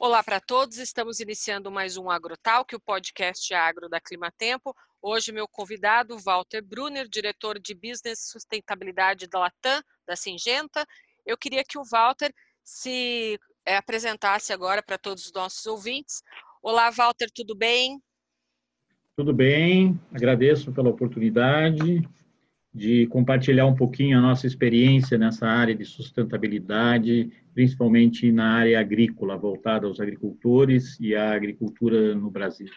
Olá 0.00 0.22
para 0.22 0.38
todos, 0.38 0.78
estamos 0.78 1.18
iniciando 1.18 1.72
mais 1.72 1.96
um 1.96 2.08
AgroTalk, 2.08 2.72
o 2.72 2.78
podcast 2.78 3.52
agro 3.52 3.88
da 3.88 4.00
Climatempo. 4.00 4.72
Hoje, 5.02 5.32
meu 5.32 5.48
convidado, 5.48 6.16
Walter 6.20 6.62
Brunner, 6.62 7.08
diretor 7.08 7.58
de 7.58 7.74
Business 7.74 8.30
Sustentabilidade 8.30 9.26
da 9.26 9.40
Latam, 9.40 9.82
da 10.06 10.14
Singenta. 10.14 10.86
Eu 11.26 11.36
queria 11.36 11.64
que 11.64 11.76
o 11.76 11.82
Walter 11.90 12.32
se 12.62 13.40
é, 13.66 13.76
apresentasse 13.76 14.52
agora 14.52 14.80
para 14.84 14.96
todos 14.96 15.26
os 15.26 15.32
nossos 15.32 15.66
ouvintes. 15.66 16.22
Olá, 16.62 16.90
Walter, 16.90 17.28
tudo 17.34 17.56
bem? 17.56 18.00
Tudo 19.16 19.34
bem, 19.34 20.00
agradeço 20.14 20.70
pela 20.72 20.90
oportunidade 20.90 22.08
de 22.78 23.08
compartilhar 23.08 23.66
um 23.66 23.74
pouquinho 23.74 24.16
a 24.16 24.20
nossa 24.20 24.46
experiência 24.46 25.18
nessa 25.18 25.46
área 25.46 25.74
de 25.74 25.84
sustentabilidade, 25.84 27.28
principalmente 27.52 28.30
na 28.30 28.54
área 28.54 28.78
agrícola, 28.78 29.36
voltada 29.36 29.88
aos 29.88 29.98
agricultores 29.98 30.96
e 31.00 31.14
à 31.16 31.32
agricultura 31.32 32.14
no 32.14 32.30
Brasil. 32.30 32.70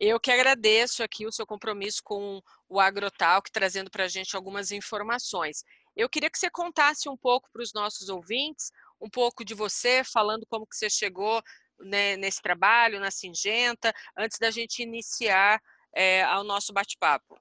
Eu 0.00 0.18
que 0.18 0.32
agradeço 0.32 1.02
aqui 1.04 1.26
o 1.26 1.32
seu 1.32 1.46
compromisso 1.46 2.02
com 2.02 2.42
o 2.68 2.80
Agrotalk, 2.80 3.50
trazendo 3.52 3.88
para 3.88 4.04
a 4.04 4.08
gente 4.08 4.34
algumas 4.34 4.72
informações. 4.72 5.64
Eu 5.96 6.08
queria 6.08 6.30
que 6.30 6.38
você 6.38 6.50
contasse 6.50 7.08
um 7.08 7.16
pouco 7.16 7.48
para 7.52 7.62
os 7.62 7.72
nossos 7.72 8.08
ouvintes, 8.08 8.72
um 9.00 9.08
pouco 9.08 9.44
de 9.44 9.54
você, 9.54 10.02
falando 10.02 10.44
como 10.46 10.66
que 10.66 10.76
você 10.76 10.90
chegou 10.90 11.40
né, 11.78 12.16
nesse 12.16 12.42
trabalho, 12.42 12.98
na 12.98 13.12
Singenta, 13.12 13.92
antes 14.16 14.38
da 14.40 14.50
gente 14.50 14.82
iniciar 14.82 15.60
é, 15.94 16.26
o 16.36 16.42
nosso 16.42 16.72
bate-papo. 16.72 17.38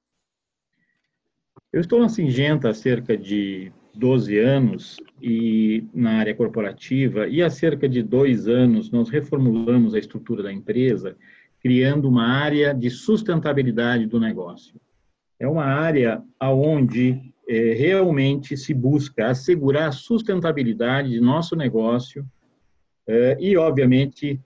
Eu 1.71 1.81
estou 1.81 1.99
na 1.99 2.07
Singenta 2.07 2.70
há 2.70 2.73
cerca 2.73 3.17
de 3.17 3.71
12 3.94 4.38
anos 4.39 4.98
e 5.21 5.84
na 5.93 6.20
área 6.20 6.34
corporativa 6.34 7.27
e 7.27 7.43
há 7.43 7.49
cerca 7.49 7.90
de 7.90 8.01
dois 8.01 8.48
anos 8.48 8.90
nós 8.90 9.10
reformulamos 9.10 9.93
a 9.93 9.99
estrutura 9.99 10.41
da 10.43 10.54
empresa, 10.54 11.18
criando 11.60 12.07
uma 12.07 12.26
área 12.26 12.73
de 12.73 12.90
sustentabilidade 12.90 14.05
do 14.05 14.20
negócio. 14.20 14.79
É 15.38 15.48
uma 15.48 15.65
área 15.65 16.23
aonde 16.40 17.34
é, 17.49 17.73
realmente 17.73 18.55
se 18.55 18.73
busca 18.73 19.27
assegurar 19.27 19.90
a 19.90 19.91
sustentabilidade 19.91 21.10
de 21.10 21.20
nosso 21.20 21.55
negócio 21.55 22.26
é, 23.05 23.38
e, 23.40 23.57
obviamente, 23.57 24.40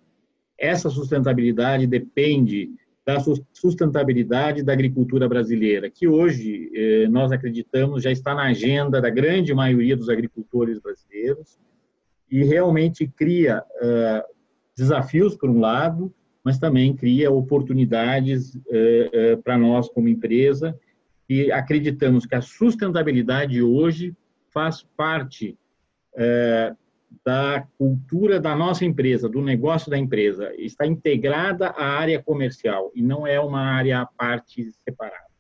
essa 0.58 0.90
sustentabilidade 0.90 1.86
depende 1.86 2.72
da 3.06 3.18
sustentabilidade 3.52 4.64
da 4.64 4.74
agricultura 4.74 5.28
brasileira, 5.28 5.90
que 5.90 6.08
hoje 6.08 6.72
eh, 6.74 7.08
nós 7.08 7.32
acreditamos 7.32 8.04
já 8.04 8.12
está 8.12 8.36
na 8.36 8.44
agenda 8.44 9.02
da 9.02 9.10
grande 9.10 9.54
maioria 9.54 9.98
dos 9.98 10.08
agricultores 10.08 10.80
brasileiros 10.80 11.60
e 12.30 12.44
realmente 12.44 13.08
cria 13.08 13.64
eh, 13.82 14.26
desafios, 14.78 15.36
por 15.36 15.50
um 15.50 15.60
lado, 15.60 16.14
mas 16.44 16.60
também 16.60 16.96
cria 16.96 17.32
oportunidades 17.32 18.56
eh, 18.70 19.36
para 19.44 19.58
nós 19.58 19.90
como 19.90 20.08
empresa 20.08 20.78
e 21.28 21.52
acreditamos 21.52 22.26
que 22.28 22.36
a 22.36 22.42
sustentabilidade 22.42 23.62
hoje 23.64 24.16
faz 24.54 24.84
parte 24.96 25.58
da 27.24 27.68
cultura 27.78 28.40
da 28.40 28.56
nossa 28.56 28.86
empresa, 28.86 29.30
do 29.30 29.42
negócio 29.42 29.90
da 29.90 29.98
empresa, 29.98 30.54
está 30.58 30.86
integrada 30.86 31.68
à 31.70 31.86
área 31.86 32.22
comercial 32.22 32.92
e 32.96 33.02
não 33.02 33.28
é 33.28 33.40
uma 33.40 33.62
área 33.62 34.02
à 34.02 34.06
parte 34.06 34.72
separada. 34.84 35.32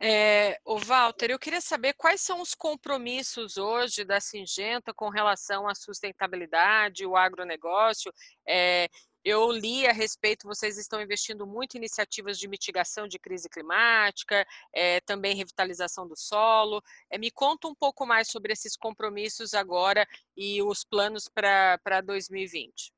É, 0.00 0.60
o 0.64 0.78
Walter, 0.78 1.32
eu 1.32 1.38
queria 1.40 1.60
saber 1.60 1.92
quais 1.94 2.20
são 2.20 2.40
os 2.40 2.54
compromissos 2.54 3.56
hoje 3.56 4.04
da 4.04 4.20
Singenta 4.20 4.94
com 4.94 5.08
relação 5.08 5.66
à 5.66 5.74
sustentabilidade, 5.74 7.04
o 7.04 7.16
agronegócio. 7.16 8.12
É, 8.46 8.88
eu 9.24 9.50
li 9.50 9.86
a 9.86 9.92
respeito, 9.92 10.46
vocês 10.46 10.78
estão 10.78 11.00
investindo 11.00 11.46
muito 11.46 11.74
em 11.74 11.78
iniciativas 11.78 12.38
de 12.38 12.48
mitigação 12.48 13.06
de 13.06 13.18
crise 13.18 13.48
climática, 13.48 14.46
é, 14.72 15.00
também 15.00 15.36
revitalização 15.36 16.06
do 16.06 16.16
solo. 16.16 16.82
É, 17.10 17.18
me 17.18 17.30
conta 17.30 17.68
um 17.68 17.74
pouco 17.74 18.06
mais 18.06 18.28
sobre 18.30 18.52
esses 18.52 18.76
compromissos 18.76 19.54
agora 19.54 20.06
e 20.36 20.62
os 20.62 20.84
planos 20.84 21.28
para 21.28 22.00
2020. 22.04 22.92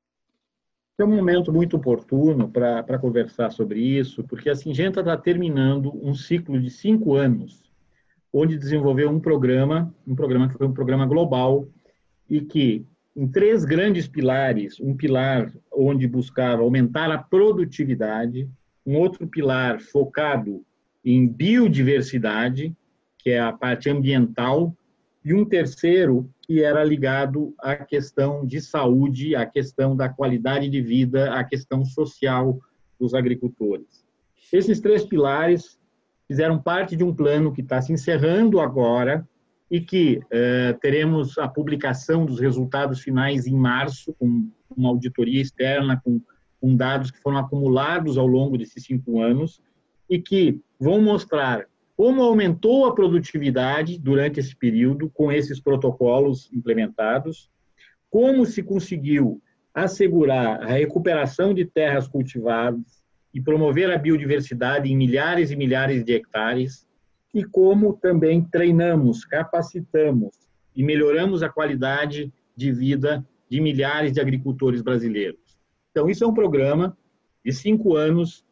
É 0.97 1.03
um 1.03 1.15
momento 1.15 1.51
muito 1.51 1.77
oportuno 1.77 2.51
para 2.51 2.99
conversar 2.99 3.51
sobre 3.51 3.79
isso, 3.79 4.23
porque 4.23 4.49
a 4.49 4.55
Singenta 4.55 4.99
está 4.99 5.17
terminando 5.17 5.91
um 6.05 6.13
ciclo 6.13 6.61
de 6.61 6.69
cinco 6.69 7.15
anos, 7.15 7.71
onde 8.31 8.57
desenvolveu 8.57 9.09
um 9.09 9.19
programa, 9.19 9.93
um 10.05 10.15
programa 10.15 10.47
que 10.47 10.57
foi 10.57 10.67
um 10.67 10.73
programa 10.73 11.07
global, 11.07 11.67
e 12.31 12.39
que 12.39 12.85
em 13.15 13.27
três 13.27 13.65
grandes 13.65 14.07
pilares, 14.07 14.79
um 14.79 14.95
pilar 14.95 15.51
onde 15.71 16.07
buscava 16.07 16.61
aumentar 16.61 17.11
a 17.11 17.17
produtividade, 17.17 18.49
um 18.85 18.95
outro 18.95 19.27
pilar 19.27 19.79
focado 19.79 20.63
em 21.03 21.27
biodiversidade, 21.27 22.75
que 23.17 23.31
é 23.31 23.39
a 23.39 23.51
parte 23.51 23.89
ambiental, 23.89 24.75
e 25.23 25.33
um 25.33 25.45
terceiro 25.45 26.29
que 26.41 26.63
era 26.63 26.83
ligado 26.83 27.53
à 27.59 27.75
questão 27.75 28.45
de 28.45 28.59
saúde, 28.59 29.35
à 29.35 29.45
questão 29.45 29.95
da 29.95 30.09
qualidade 30.09 30.67
de 30.67 30.81
vida, 30.81 31.33
à 31.33 31.43
questão 31.43 31.85
social 31.85 32.59
dos 32.99 33.13
agricultores. 33.13 34.03
Esses 34.51 34.79
três 34.79 35.05
pilares 35.05 35.79
fizeram 36.27 36.61
parte 36.61 36.95
de 36.95 37.03
um 37.03 37.13
plano 37.13 37.53
que 37.53 37.61
está 37.61 37.81
se 37.81 37.93
encerrando 37.93 38.59
agora, 38.59 39.27
e 39.71 39.79
que 39.79 40.19
eh, 40.29 40.73
teremos 40.81 41.37
a 41.37 41.47
publicação 41.47 42.25
dos 42.25 42.41
resultados 42.41 42.99
finais 42.99 43.47
em 43.47 43.55
março, 43.55 44.13
com 44.19 44.49
uma 44.75 44.89
auditoria 44.89 45.41
externa, 45.41 45.99
com, 46.03 46.19
com 46.59 46.75
dados 46.75 47.09
que 47.09 47.21
foram 47.21 47.37
acumulados 47.37 48.17
ao 48.17 48.27
longo 48.27 48.57
desses 48.57 48.83
cinco 48.83 49.21
anos, 49.21 49.61
e 50.09 50.19
que 50.19 50.59
vão 50.77 51.01
mostrar 51.01 51.65
como 51.95 52.21
aumentou 52.21 52.85
a 52.85 52.93
produtividade 52.93 53.97
durante 53.97 54.41
esse 54.41 54.53
período 54.53 55.09
com 55.09 55.31
esses 55.31 55.61
protocolos 55.61 56.51
implementados, 56.51 57.49
como 58.09 58.45
se 58.45 58.61
conseguiu 58.61 59.41
assegurar 59.73 60.63
a 60.63 60.65
recuperação 60.65 61.53
de 61.53 61.63
terras 61.63 62.09
cultivadas 62.09 63.01
e 63.33 63.39
promover 63.39 63.89
a 63.89 63.97
biodiversidade 63.97 64.91
em 64.91 64.97
milhares 64.97 65.49
e 65.49 65.55
milhares 65.55 66.03
de 66.03 66.13
hectares, 66.13 66.85
e 67.33 67.43
como 67.43 67.93
também 67.93 68.43
treinamos, 68.43 69.25
capacitamos 69.25 70.35
e 70.75 70.83
melhoramos 70.83 71.43
a 71.43 71.49
qualidade 71.49 72.31
de 72.55 72.71
vida 72.71 73.25
de 73.49 73.59
milhares 73.59 74.13
de 74.13 74.21
agricultores 74.21 74.81
brasileiros. 74.81 75.39
Então, 75.91 76.09
isso 76.09 76.23
é 76.23 76.27
um 76.27 76.33
programa 76.33 76.97
de 77.43 77.51
cinco 77.51 77.95
anos, 77.95 78.45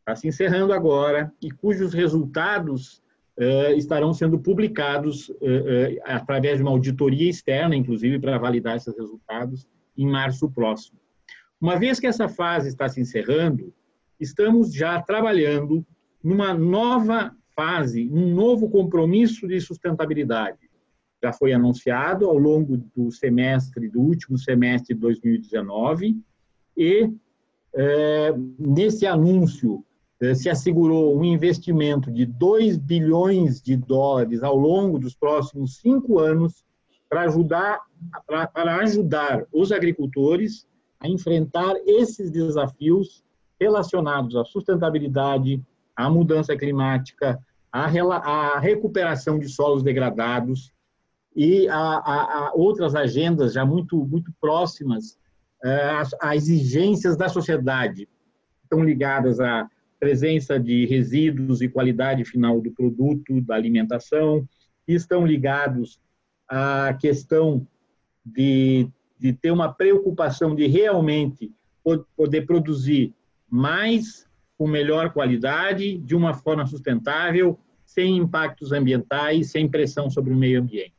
está 0.00 0.16
se 0.16 0.28
encerrando 0.28 0.72
agora, 0.72 1.32
e 1.42 1.50
cujos 1.50 1.92
resultados 1.92 3.02
uh, 3.38 3.72
estarão 3.76 4.14
sendo 4.14 4.38
publicados 4.38 5.28
uh, 5.28 5.34
uh, 5.34 6.00
através 6.04 6.56
de 6.56 6.62
uma 6.62 6.70
auditoria 6.70 7.28
externa, 7.28 7.76
inclusive, 7.76 8.18
para 8.18 8.38
validar 8.38 8.76
esses 8.76 8.96
resultados, 8.96 9.66
em 9.96 10.06
março 10.06 10.50
próximo. 10.50 10.98
Uma 11.60 11.78
vez 11.78 11.98
que 11.98 12.06
essa 12.06 12.28
fase 12.28 12.68
está 12.68 12.88
se 12.88 13.00
encerrando, 13.00 13.74
estamos 14.18 14.72
já 14.72 15.00
trabalhando 15.02 15.84
numa 16.22 16.54
nova 16.54 17.36
fase 17.58 18.08
um 18.12 18.32
novo 18.32 18.70
compromisso 18.70 19.48
de 19.48 19.60
sustentabilidade. 19.60 20.70
Já 21.20 21.32
foi 21.32 21.52
anunciado 21.52 22.26
ao 22.26 22.38
longo 22.38 22.76
do 22.94 23.10
semestre, 23.10 23.88
do 23.88 24.00
último 24.00 24.38
semestre 24.38 24.94
de 24.94 25.00
2019, 25.00 26.16
e 26.76 27.10
é, 27.74 28.32
nesse 28.56 29.08
anúncio 29.08 29.84
é, 30.20 30.36
se 30.36 30.48
assegurou 30.48 31.18
um 31.18 31.24
investimento 31.24 32.12
de 32.12 32.24
2 32.24 32.76
bilhões 32.76 33.60
de 33.60 33.76
dólares 33.76 34.44
ao 34.44 34.56
longo 34.56 34.96
dos 34.96 35.16
próximos 35.16 35.78
cinco 35.78 36.20
anos 36.20 36.64
para 37.08 37.22
ajudar, 37.22 37.80
para 38.28 38.76
ajudar 38.76 39.44
os 39.52 39.72
agricultores 39.72 40.64
a 41.00 41.08
enfrentar 41.08 41.74
esses 41.84 42.30
desafios 42.30 43.24
relacionados 43.60 44.36
à 44.36 44.44
sustentabilidade, 44.44 45.60
à 45.96 46.08
mudança 46.08 46.56
climática, 46.56 47.36
a, 47.72 47.84
a 47.84 48.58
recuperação 48.58 49.38
de 49.38 49.48
solos 49.48 49.82
degradados 49.82 50.72
e 51.34 51.68
a, 51.68 51.76
a, 51.76 52.48
a 52.48 52.52
outras 52.54 52.94
agendas 52.94 53.52
já 53.52 53.64
muito, 53.64 54.04
muito 54.04 54.32
próximas 54.40 55.18
às, 55.62 56.12
é, 56.22 56.36
exigências 56.36 57.16
da 57.16 57.28
sociedade, 57.28 58.08
estão 58.62 58.82
ligadas 58.82 59.40
à 59.40 59.68
presença 59.98 60.58
de 60.58 60.86
resíduos 60.86 61.60
e 61.60 61.68
qualidade 61.68 62.24
final 62.24 62.60
do 62.60 62.70
produto, 62.70 63.40
da 63.42 63.54
alimentação, 63.54 64.46
estão 64.86 65.26
ligados 65.26 66.00
à 66.48 66.94
questão 66.94 67.66
de, 68.24 68.88
de 69.18 69.32
ter 69.32 69.50
uma 69.50 69.72
preocupação 69.72 70.54
de 70.54 70.66
realmente 70.66 71.52
poder 72.16 72.42
produzir 72.42 73.14
mais 73.50 74.27
com 74.58 74.66
melhor 74.66 75.12
qualidade, 75.12 75.96
de 75.98 76.16
uma 76.16 76.34
forma 76.34 76.66
sustentável, 76.66 77.58
sem 77.86 78.16
impactos 78.16 78.72
ambientais, 78.72 79.52
sem 79.52 79.68
pressão 79.68 80.10
sobre 80.10 80.32
o 80.32 80.36
meio 80.36 80.60
ambiente. 80.60 80.94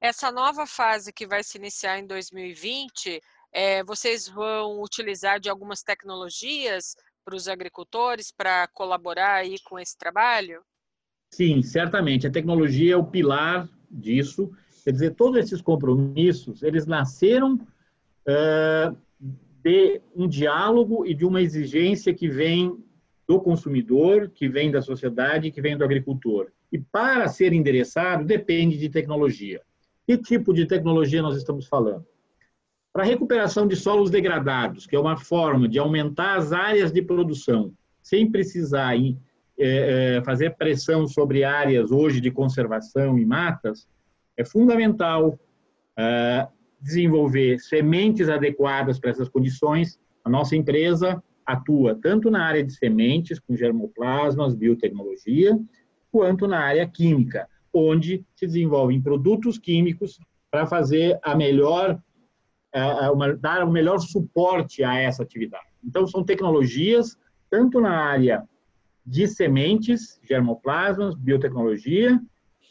Essa 0.00 0.30
nova 0.30 0.66
fase 0.66 1.12
que 1.12 1.26
vai 1.26 1.42
se 1.42 1.56
iniciar 1.56 1.98
em 1.98 2.06
2020, 2.06 3.22
é, 3.52 3.82
vocês 3.82 4.28
vão 4.28 4.82
utilizar 4.82 5.40
de 5.40 5.48
algumas 5.48 5.82
tecnologias 5.82 6.94
para 7.24 7.36
os 7.36 7.48
agricultores 7.48 8.30
para 8.30 8.66
colaborar 8.68 9.36
aí 9.36 9.56
com 9.64 9.78
esse 9.78 9.96
trabalho? 9.96 10.62
Sim, 11.30 11.62
certamente. 11.62 12.26
A 12.26 12.30
tecnologia 12.30 12.94
é 12.94 12.96
o 12.96 13.06
pilar 13.06 13.68
disso. 13.90 14.50
Quer 14.84 14.92
dizer, 14.92 15.14
todos 15.14 15.38
esses 15.38 15.62
compromissos, 15.62 16.62
eles 16.62 16.84
nasceram 16.84 17.54
uh, 17.54 18.96
de 19.62 20.00
um 20.14 20.26
diálogo 20.26 21.06
e 21.06 21.14
de 21.14 21.24
uma 21.24 21.40
exigência 21.40 22.12
que 22.12 22.28
vem 22.28 22.76
do 23.26 23.40
consumidor, 23.40 24.30
que 24.34 24.48
vem 24.48 24.70
da 24.70 24.82
sociedade, 24.82 25.50
que 25.50 25.62
vem 25.62 25.76
do 25.76 25.84
agricultor. 25.84 26.50
E 26.70 26.78
para 26.78 27.28
ser 27.28 27.52
endereçado, 27.52 28.24
depende 28.24 28.76
de 28.76 28.88
tecnologia. 28.88 29.60
Que 30.06 30.18
tipo 30.18 30.52
de 30.52 30.66
tecnologia 30.66 31.22
nós 31.22 31.36
estamos 31.36 31.66
falando? 31.66 32.04
Para 32.92 33.04
a 33.04 33.06
recuperação 33.06 33.66
de 33.66 33.76
solos 33.76 34.10
degradados, 34.10 34.86
que 34.86 34.96
é 34.96 34.98
uma 34.98 35.16
forma 35.16 35.68
de 35.68 35.78
aumentar 35.78 36.36
as 36.36 36.52
áreas 36.52 36.92
de 36.92 37.00
produção, 37.00 37.72
sem 38.02 38.30
precisar 38.30 38.96
é, 38.96 39.16
é, 39.58 40.22
fazer 40.24 40.56
pressão 40.56 41.06
sobre 41.06 41.44
áreas 41.44 41.90
hoje 41.90 42.20
de 42.20 42.30
conservação 42.30 43.18
e 43.18 43.24
matas, 43.24 43.86
é 44.36 44.44
fundamental 44.44 45.38
é, 45.96 46.48
desenvolver 46.82 47.58
sementes 47.60 48.28
adequadas 48.28 48.98
para 48.98 49.10
essas 49.10 49.28
condições. 49.28 49.98
A 50.24 50.28
nossa 50.28 50.56
empresa 50.56 51.22
atua 51.46 51.98
tanto 52.00 52.30
na 52.30 52.44
área 52.44 52.64
de 52.64 52.72
sementes, 52.72 53.38
com 53.38 53.56
germoplasmas, 53.56 54.54
biotecnologia, 54.54 55.58
quanto 56.10 56.46
na 56.46 56.58
área 56.58 56.86
química, 56.86 57.48
onde 57.72 58.24
se 58.34 58.46
desenvolvem 58.46 59.00
produtos 59.00 59.58
químicos 59.58 60.18
para 60.50 60.66
fazer 60.66 61.18
a 61.22 61.34
melhor, 61.34 61.98
uma, 63.12 63.34
dar 63.34 63.64
o 63.64 63.70
melhor 63.70 63.98
suporte 63.98 64.84
a 64.84 64.98
essa 64.98 65.22
atividade. 65.22 65.66
Então, 65.82 66.06
são 66.06 66.22
tecnologias, 66.22 67.16
tanto 67.50 67.80
na 67.80 67.96
área 67.96 68.46
de 69.04 69.26
sementes, 69.26 70.20
germoplasmas, 70.22 71.14
biotecnologia, 71.14 72.20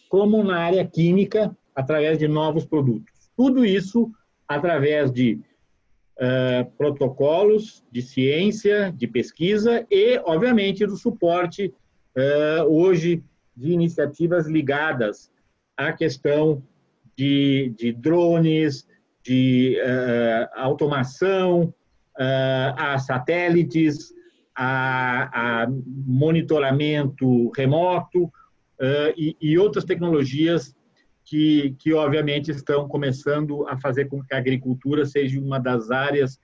como 0.08 0.44
na 0.44 0.60
área 0.60 0.86
química, 0.86 1.56
através 1.76 2.20
de 2.20 2.28
novos 2.28 2.66
produtos. 2.66 3.11
Tudo 3.42 3.66
isso 3.66 4.12
através 4.48 5.12
de 5.12 5.34
uh, 5.34 6.70
protocolos 6.78 7.84
de 7.92 8.00
ciência, 8.04 8.94
de 8.96 9.08
pesquisa 9.08 9.84
e, 9.90 10.20
obviamente, 10.26 10.86
do 10.86 10.96
suporte 10.96 11.74
uh, 12.16 12.64
hoje 12.66 13.24
de 13.58 13.72
iniciativas 13.72 14.46
ligadas 14.46 15.32
à 15.76 15.92
questão 15.92 16.62
de, 17.18 17.74
de 17.76 17.92
drones, 17.92 18.88
de 19.24 19.76
uh, 19.82 20.48
automação, 20.56 21.74
a 22.78 23.00
satélites, 23.00 24.14
a, 24.56 25.64
a 25.64 25.68
monitoramento 26.06 27.50
remoto 27.58 28.32
e, 29.18 29.36
e 29.42 29.58
outras 29.58 29.86
tecnologias 29.86 30.76
que, 31.24 31.76
que 31.80 31.94
obviamente 31.94 32.52
estão 32.52 32.88
começando 32.88 33.68
a 33.68 33.78
fazer 33.80 34.10
com 34.10 34.24
que 34.24 34.34
a 34.34 34.38
agricultura 34.38 35.06
seja 35.06 35.40
uma 35.40 35.60
das 35.60 35.92
áreas 35.92 36.40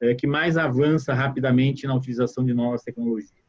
é, 0.00 0.14
que 0.14 0.26
mais 0.26 0.56
avança 0.56 1.12
rapidamente 1.12 1.86
na 1.86 1.94
utilização 1.94 2.44
de 2.44 2.54
novas 2.54 2.82
tecnologias. 2.82 3.40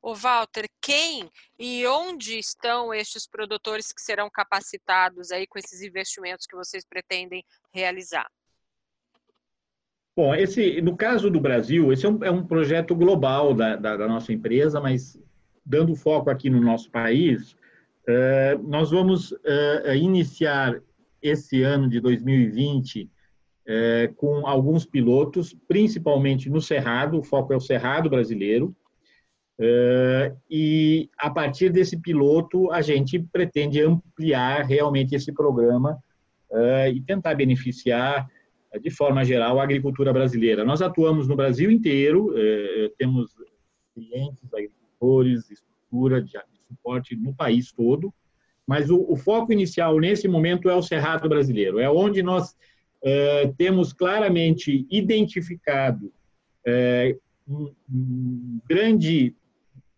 O 0.00 0.14
Walter, 0.14 0.68
quem 0.80 1.30
e 1.58 1.86
onde 1.86 2.36
estão 2.38 2.92
estes 2.92 3.26
produtores 3.26 3.92
que 3.92 4.02
serão 4.02 4.28
capacitados 4.28 5.30
aí 5.30 5.46
com 5.46 5.58
esses 5.58 5.80
investimentos 5.80 6.46
que 6.46 6.56
vocês 6.56 6.84
pretendem 6.84 7.44
realizar? 7.72 8.28
Bom, 10.14 10.34
esse, 10.34 10.82
no 10.82 10.96
caso 10.96 11.30
do 11.30 11.40
Brasil, 11.40 11.92
esse 11.92 12.04
é 12.04 12.08
um, 12.08 12.24
é 12.24 12.30
um 12.30 12.44
projeto 12.44 12.94
global 12.94 13.54
da, 13.54 13.76
da, 13.76 13.96
da, 13.96 14.08
nossa 14.08 14.32
empresa, 14.32 14.80
mas 14.80 15.18
dando 15.64 15.94
foco 15.94 16.28
aqui 16.28 16.50
no 16.50 16.60
nosso 16.60 16.90
país, 16.90 17.56
é, 18.06 18.58
nós 18.58 18.90
vamos 18.90 19.34
é, 19.44 19.96
iniciar 19.96 20.80
esse 21.20 21.62
ano 21.62 21.88
de 21.88 22.00
2020 22.00 23.08
é, 23.64 24.10
com 24.16 24.46
alguns 24.46 24.84
pilotos, 24.84 25.54
principalmente 25.68 26.50
no 26.50 26.60
Cerrado, 26.60 27.18
o 27.18 27.22
foco 27.22 27.52
é 27.52 27.56
o 27.56 27.60
Cerrado 27.60 28.10
brasileiro, 28.10 28.74
e 30.50 31.08
a 31.16 31.30
partir 31.30 31.70
desse 31.70 31.96
piloto 31.96 32.72
a 32.72 32.82
gente 32.82 33.20
pretende 33.20 33.80
ampliar 33.80 34.64
realmente 34.64 35.14
esse 35.14 35.32
programa 35.32 35.96
e 36.92 37.00
tentar 37.02 37.34
beneficiar 37.36 38.28
de 38.80 38.90
forma 38.90 39.24
geral 39.24 39.60
a 39.60 39.62
agricultura 39.62 40.12
brasileira. 40.12 40.64
Nós 40.64 40.82
atuamos 40.82 41.28
no 41.28 41.36
Brasil 41.36 41.70
inteiro, 41.70 42.34
temos 42.98 43.36
clientes, 43.94 44.52
agricultores, 44.52 45.48
estrutura 45.48 46.20
de 46.20 46.36
suporte 46.72 47.14
no 47.16 47.34
país 47.34 47.72
todo, 47.72 48.12
mas 48.66 48.90
o, 48.90 49.04
o 49.08 49.16
foco 49.16 49.52
inicial 49.52 49.98
nesse 49.98 50.26
momento 50.28 50.68
é 50.70 50.74
o 50.74 50.82
Cerrado 50.82 51.28
brasileiro, 51.28 51.78
é 51.78 51.90
onde 51.90 52.22
nós 52.22 52.56
é, 53.02 53.52
temos 53.58 53.92
claramente 53.92 54.86
identificado 54.90 56.12
é, 56.66 57.16
um, 57.46 57.72
um 57.92 58.60
grande, 58.68 59.34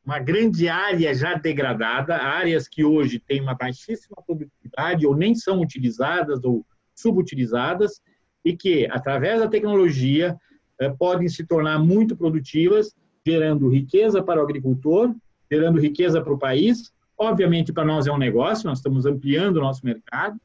uma 0.04 0.18
grande 0.18 0.68
área 0.68 1.14
já 1.14 1.34
degradada, 1.34 2.16
áreas 2.16 2.66
que 2.66 2.82
hoje 2.84 3.18
têm 3.18 3.40
uma 3.40 3.54
baixíssima 3.54 4.16
produtividade 4.26 5.06
ou 5.06 5.14
nem 5.14 5.34
são 5.34 5.60
utilizadas 5.60 6.42
ou 6.44 6.64
subutilizadas, 6.94 8.00
e 8.44 8.54
que, 8.54 8.86
através 8.90 9.40
da 9.40 9.48
tecnologia, 9.48 10.36
é, 10.78 10.88
podem 10.90 11.28
se 11.28 11.46
tornar 11.46 11.78
muito 11.78 12.16
produtivas, 12.16 12.94
gerando 13.26 13.70
riqueza 13.70 14.22
para 14.22 14.40
o 14.40 14.44
agricultor 14.44 15.14
gerando 15.50 15.80
riqueza 15.80 16.20
para 16.20 16.32
o 16.32 16.38
país. 16.38 16.92
Obviamente, 17.16 17.72
para 17.72 17.84
nós 17.84 18.06
é 18.06 18.12
um 18.12 18.18
negócio, 18.18 18.68
nós 18.68 18.78
estamos 18.78 19.06
ampliando 19.06 19.56
o 19.56 19.60
nosso 19.60 19.84
mercado. 19.84 20.40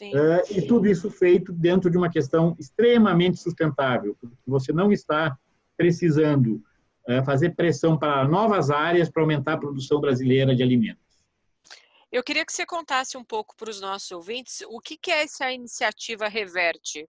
Uh, 0.00 0.40
e 0.50 0.62
tudo 0.62 0.88
isso 0.88 1.10
feito 1.10 1.52
dentro 1.52 1.90
de 1.90 1.98
uma 1.98 2.08
questão 2.08 2.56
extremamente 2.58 3.38
sustentável, 3.38 4.16
porque 4.18 4.34
você 4.46 4.72
não 4.72 4.90
está 4.90 5.36
precisando 5.76 6.62
uh, 7.06 7.22
fazer 7.26 7.50
pressão 7.50 7.98
para 7.98 8.26
novas 8.26 8.70
áreas 8.70 9.10
para 9.10 9.22
aumentar 9.22 9.54
a 9.54 9.58
produção 9.58 10.00
brasileira 10.00 10.54
de 10.54 10.62
alimentos. 10.62 11.02
Eu 12.10 12.22
queria 12.22 12.44
que 12.44 12.52
você 12.52 12.64
contasse 12.64 13.18
um 13.18 13.24
pouco 13.24 13.54
para 13.54 13.68
os 13.68 13.80
nossos 13.82 14.10
ouvintes 14.12 14.62
o 14.68 14.80
que, 14.80 14.96
que 14.96 15.10
é 15.10 15.24
essa 15.24 15.52
iniciativa 15.52 16.26
Reverte. 16.26 17.06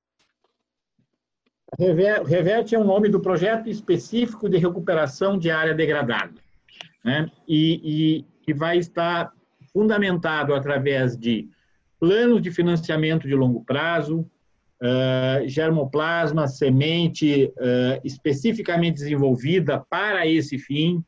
Reverte 1.77 2.75
é 2.75 2.79
o 2.79 2.84
nome 2.84 3.10
do 3.10 3.20
projeto 3.20 3.70
específico 3.70 4.50
de 4.50 4.58
recuperação 4.58 5.39
de 5.39 5.50
área 5.50 5.74
degradada 5.74 6.42
né? 7.03 7.29
e, 7.48 8.25
que 8.43 8.53
vai 8.53 8.77
estar 8.77 9.31
fundamentado 9.72 10.53
através 10.53 11.17
de 11.17 11.50
planos 12.00 12.41
de 12.41 12.51
financiamento 12.51 13.27
de 13.27 13.33
longo 13.33 13.63
prazo, 13.63 14.19
uh, 14.81 15.48
germoplasma, 15.48 16.48
semente 16.48 17.45
uh, 17.45 18.01
especificamente 18.03 18.95
desenvolvida 18.95 19.79
para 19.89 20.27
esse 20.27 20.57
fim, 20.57 21.03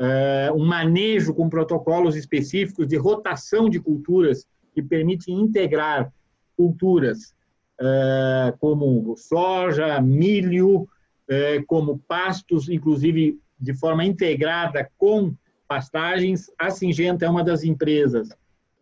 uh, 0.00 0.54
um 0.54 0.66
manejo 0.66 1.32
com 1.32 1.48
protocolos 1.48 2.16
específicos 2.16 2.88
de 2.88 2.96
rotação 2.96 3.70
de 3.70 3.78
culturas 3.78 4.44
que 4.74 4.82
permitem 4.82 5.40
integrar 5.40 6.12
culturas 6.56 7.36
como 8.58 9.16
soja, 9.16 10.00
milho, 10.00 10.88
como 11.68 11.96
pastos, 12.08 12.68
inclusive 12.68 13.38
de 13.60 13.74
forma 13.74 14.04
integrada 14.04 14.88
com 14.96 15.34
pastagens. 15.66 16.50
A 16.58 16.70
Singenta 16.70 17.26
é 17.26 17.30
uma 17.30 17.44
das 17.44 17.64
empresas 17.64 18.28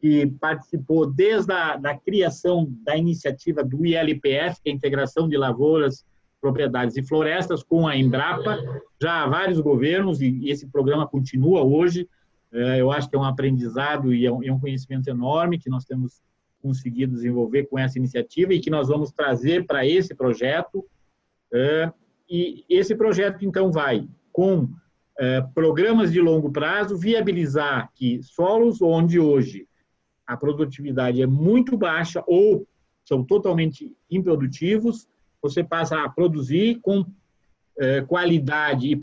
que 0.00 0.26
participou 0.40 1.06
desde 1.10 1.52
a 1.52 1.76
da 1.76 1.96
criação 1.96 2.72
da 2.84 2.96
iniciativa 2.96 3.64
do 3.64 3.84
ILPF, 3.84 4.60
que 4.62 4.68
é 4.68 4.72
a 4.72 4.74
Integração 4.74 5.28
de 5.28 5.36
Lavouras, 5.36 6.04
Propriedades 6.40 6.96
e 6.96 7.02
Florestas, 7.02 7.62
com 7.62 7.88
a 7.88 7.96
Embrapa, 7.96 8.58
já 9.00 9.24
há 9.24 9.26
vários 9.26 9.58
governos, 9.58 10.20
e 10.20 10.48
esse 10.48 10.66
programa 10.66 11.06
continua 11.06 11.64
hoje. 11.64 12.08
É, 12.52 12.80
eu 12.80 12.92
acho 12.92 13.08
que 13.08 13.16
é 13.16 13.18
um 13.18 13.24
aprendizado 13.24 14.14
e 14.14 14.26
é, 14.26 14.28
é 14.28 14.52
um 14.52 14.60
conhecimento 14.60 15.08
enorme 15.08 15.58
que 15.58 15.68
nós 15.68 15.84
temos 15.84 16.22
conseguido 16.62 17.14
desenvolver 17.14 17.64
com 17.64 17.78
essa 17.78 17.98
iniciativa 17.98 18.52
e 18.52 18.60
que 18.60 18.70
nós 18.70 18.88
vamos 18.88 19.10
trazer 19.10 19.66
para 19.66 19.86
esse 19.86 20.14
projeto. 20.14 20.84
É, 21.52 21.90
e 22.28 22.64
esse 22.68 22.94
projeto, 22.94 23.44
então, 23.44 23.72
vai 23.72 24.06
com 24.36 24.68
eh, 25.18 25.40
programas 25.54 26.12
de 26.12 26.20
longo 26.20 26.52
prazo, 26.52 26.98
viabilizar 26.98 27.90
que 27.94 28.22
solos 28.22 28.82
onde 28.82 29.18
hoje 29.18 29.66
a 30.26 30.36
produtividade 30.36 31.22
é 31.22 31.26
muito 31.26 31.74
baixa 31.74 32.22
ou 32.26 32.68
são 33.02 33.24
totalmente 33.24 33.96
improdutivos, 34.10 35.08
você 35.40 35.64
passa 35.64 36.04
a 36.04 36.08
produzir 36.10 36.80
com 36.82 37.02
eh, 37.78 38.02
qualidade 38.02 38.88
e 38.88 39.00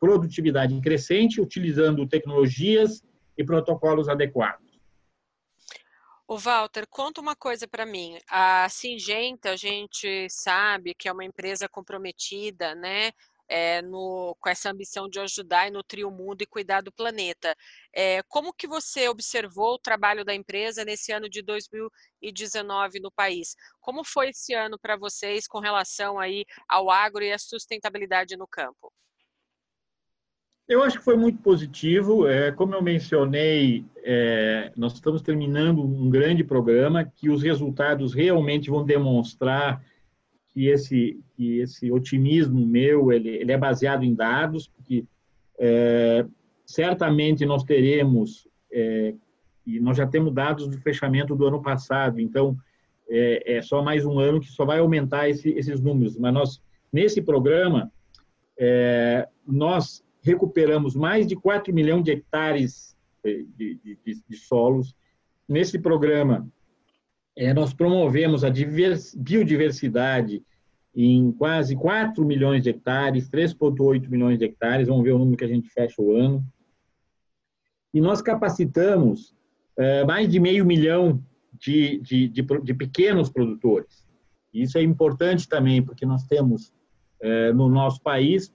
produtividade 0.00 0.80
crescente, 0.80 1.40
utilizando 1.40 2.08
tecnologias 2.08 3.04
e 3.38 3.44
protocolos 3.44 4.08
adequados. 4.08 4.80
O 6.26 6.36
Walter, 6.36 6.88
conta 6.90 7.20
uma 7.20 7.36
coisa 7.36 7.68
para 7.68 7.86
mim. 7.86 8.18
A 8.28 8.66
Singenta, 8.68 9.50
a 9.50 9.56
gente 9.56 10.26
sabe 10.28 10.92
que 10.92 11.08
é 11.08 11.12
uma 11.12 11.24
empresa 11.24 11.68
comprometida, 11.68 12.74
né, 12.74 13.12
é, 13.52 13.82
no, 13.82 14.34
com 14.40 14.48
essa 14.48 14.70
ambição 14.70 15.10
de 15.10 15.20
ajudar 15.20 15.68
e 15.68 15.70
nutrir 15.70 16.08
o 16.08 16.10
mundo 16.10 16.40
e 16.40 16.46
cuidar 16.46 16.80
do 16.80 16.90
planeta. 16.90 17.54
É, 17.94 18.22
como 18.22 18.54
que 18.54 18.66
você 18.66 19.08
observou 19.08 19.74
o 19.74 19.78
trabalho 19.78 20.24
da 20.24 20.34
empresa 20.34 20.86
nesse 20.86 21.12
ano 21.12 21.28
de 21.28 21.42
2019 21.42 22.98
no 22.98 23.12
país? 23.12 23.54
Como 23.78 24.02
foi 24.04 24.30
esse 24.30 24.54
ano 24.54 24.78
para 24.80 24.96
vocês 24.96 25.46
com 25.46 25.58
relação 25.60 26.18
aí 26.18 26.46
ao 26.66 26.90
agro 26.90 27.22
e 27.22 27.30
à 27.30 27.38
sustentabilidade 27.38 28.38
no 28.38 28.48
campo? 28.48 28.90
Eu 30.66 30.82
acho 30.82 30.96
que 30.96 31.04
foi 31.04 31.18
muito 31.18 31.42
positivo. 31.42 32.26
É, 32.26 32.52
como 32.52 32.74
eu 32.74 32.80
mencionei, 32.80 33.84
nós 34.74 34.94
estamos 34.94 35.20
terminando 35.20 35.82
um 35.82 36.08
grande 36.08 36.42
programa 36.42 37.04
que 37.04 37.28
os 37.28 37.42
resultados 37.42 38.14
realmente 38.14 38.70
vão 38.70 38.82
demonstrar 38.82 39.84
que 40.52 40.68
esse, 40.68 41.18
que 41.34 41.58
esse 41.58 41.90
otimismo 41.90 42.66
meu 42.66 43.12
ele, 43.12 43.28
ele 43.28 43.52
é 43.52 43.56
baseado 43.56 44.04
em 44.04 44.14
dados, 44.14 44.68
porque 44.68 45.04
é, 45.58 46.26
certamente 46.66 47.46
nós 47.46 47.64
teremos, 47.64 48.46
é, 48.70 49.14
e 49.66 49.80
nós 49.80 49.96
já 49.96 50.06
temos 50.06 50.32
dados 50.32 50.68
do 50.68 50.78
fechamento 50.78 51.34
do 51.34 51.46
ano 51.46 51.62
passado, 51.62 52.20
então 52.20 52.56
é, 53.08 53.56
é 53.56 53.62
só 53.62 53.82
mais 53.82 54.04
um 54.04 54.18
ano 54.18 54.40
que 54.40 54.48
só 54.48 54.64
vai 54.64 54.78
aumentar 54.78 55.28
esse, 55.28 55.50
esses 55.50 55.80
números. 55.80 56.16
Mas 56.16 56.34
nós, 56.34 56.62
nesse 56.92 57.22
programa, 57.22 57.90
é, 58.58 59.28
nós 59.46 60.04
recuperamos 60.22 60.94
mais 60.94 61.26
de 61.26 61.34
4 61.34 61.74
milhões 61.74 62.04
de 62.04 62.12
hectares 62.12 62.96
de, 63.24 63.46
de, 63.56 63.98
de, 64.04 64.22
de 64.28 64.36
solos. 64.36 64.94
Nesse 65.48 65.78
programa, 65.78 66.48
é, 67.36 67.52
nós 67.54 67.72
promovemos 67.72 68.44
a 68.44 68.50
biodiversidade 68.50 70.42
em 70.94 71.32
quase 71.32 71.74
4 71.74 72.24
milhões 72.24 72.62
de 72.62 72.70
hectares, 72.70 73.28
3,8 73.28 74.08
milhões 74.08 74.38
de 74.38 74.44
hectares, 74.44 74.88
vamos 74.88 75.02
ver 75.02 75.12
o 75.12 75.18
número 75.18 75.38
que 75.38 75.44
a 75.44 75.48
gente 75.48 75.68
fecha 75.70 76.02
o 76.02 76.14
ano. 76.14 76.44
E 77.94 78.00
nós 78.00 78.20
capacitamos 78.20 79.34
é, 79.76 80.04
mais 80.04 80.28
de 80.28 80.38
meio 80.38 80.66
milhão 80.66 81.22
de, 81.58 81.98
de, 82.00 82.28
de, 82.28 82.42
de, 82.42 82.74
pequenos 82.74 83.30
produtores. 83.30 84.06
Isso 84.52 84.76
é 84.76 84.82
importante 84.82 85.48
também, 85.48 85.82
porque 85.82 86.04
nós 86.04 86.24
temos 86.24 86.72
é, 87.20 87.52
no 87.52 87.68
nosso 87.68 88.02
país 88.02 88.52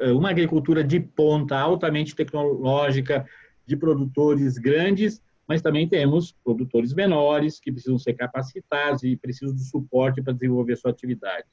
é, 0.00 0.10
uma 0.12 0.30
agricultura 0.30 0.82
de 0.82 1.00
ponta, 1.00 1.58
altamente 1.58 2.14
tecnológica, 2.14 3.26
de 3.66 3.76
produtores 3.76 4.56
grandes, 4.56 5.20
mas 5.48 5.62
também 5.62 5.88
temos 5.88 6.32
produtores 6.44 6.92
menores 6.92 7.60
que 7.60 7.70
precisam 7.70 7.98
ser 7.98 8.14
capacitados 8.14 9.02
e 9.02 9.16
precisam 9.16 9.54
de 9.54 9.64
suporte 9.64 10.22
para 10.22 10.32
desenvolver 10.32 10.76
sua 10.76 10.90
atividade. 10.90 11.46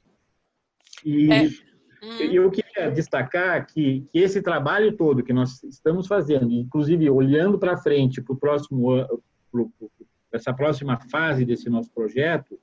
E 1.04 1.30
é. 1.32 1.46
Hum. 2.02 2.18
eu 2.32 2.50
queria 2.50 2.90
destacar 2.90 3.66
que, 3.66 4.04
que, 4.12 4.18
esse 4.18 4.42
trabalho 4.42 4.96
todo 4.96 5.22
que 5.22 5.32
nós 5.32 5.62
estamos 5.64 6.06
fazendo, 6.06 6.50
inclusive 6.50 7.08
olhando 7.08 7.58
para 7.58 7.76
frente 7.76 8.20
para 8.20 8.34
o 8.34 8.38
próximo 8.38 8.90
ano, 8.90 9.22
essa 10.32 10.52
próxima 10.52 10.98
fase 11.10 11.44
desse 11.44 11.70
nosso 11.70 11.90
projeto, 11.92 12.58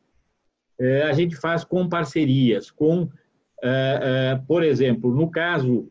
é, 0.77 1.03
a 1.03 1.13
gente 1.13 1.35
faz 1.35 1.63
com 1.63 1.87
parcerias, 1.87 2.69
com, 2.69 3.09
é, 3.63 4.33
é, 4.33 4.41
por 4.45 4.63
exemplo, 4.63 5.13
no 5.13 5.29
caso 5.31 5.89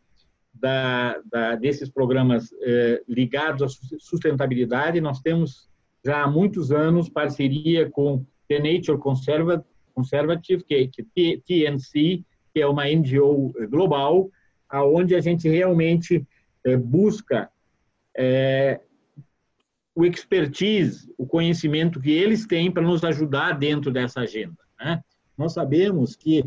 da, 0.60 1.20
da, 1.24 1.56
desses 1.56 1.88
programas 1.88 2.52
eh, 2.60 3.02
ligados 3.08 3.62
à 3.62 3.98
sustentabilidade, 3.98 5.00
nós 5.00 5.20
temos 5.20 5.68
já 6.04 6.22
há 6.22 6.30
muitos 6.30 6.70
anos 6.70 7.08
parceria 7.08 7.90
com 7.90 8.24
The 8.48 8.58
Nature 8.58 8.98
Conservative, 8.98 10.64
que, 10.64 10.74
é 10.74 11.36
TNC, 11.46 12.24
que 12.52 12.60
é 12.60 12.66
uma 12.66 12.84
NGO 12.86 13.52
global, 13.68 14.30
aonde 14.68 15.14
a 15.14 15.20
gente 15.20 15.48
realmente 15.48 16.26
eh, 16.64 16.76
busca 16.76 17.50
eh, 18.16 18.80
o 19.94 20.04
expertise, 20.04 21.12
o 21.16 21.26
conhecimento 21.26 22.00
que 22.00 22.10
eles 22.10 22.46
têm 22.46 22.70
para 22.70 22.82
nos 22.82 23.02
ajudar 23.02 23.52
dentro 23.52 23.90
dessa 23.90 24.20
agenda. 24.20 24.58
Né? 24.78 25.02
Nós 25.36 25.54
sabemos 25.54 26.14
que 26.14 26.44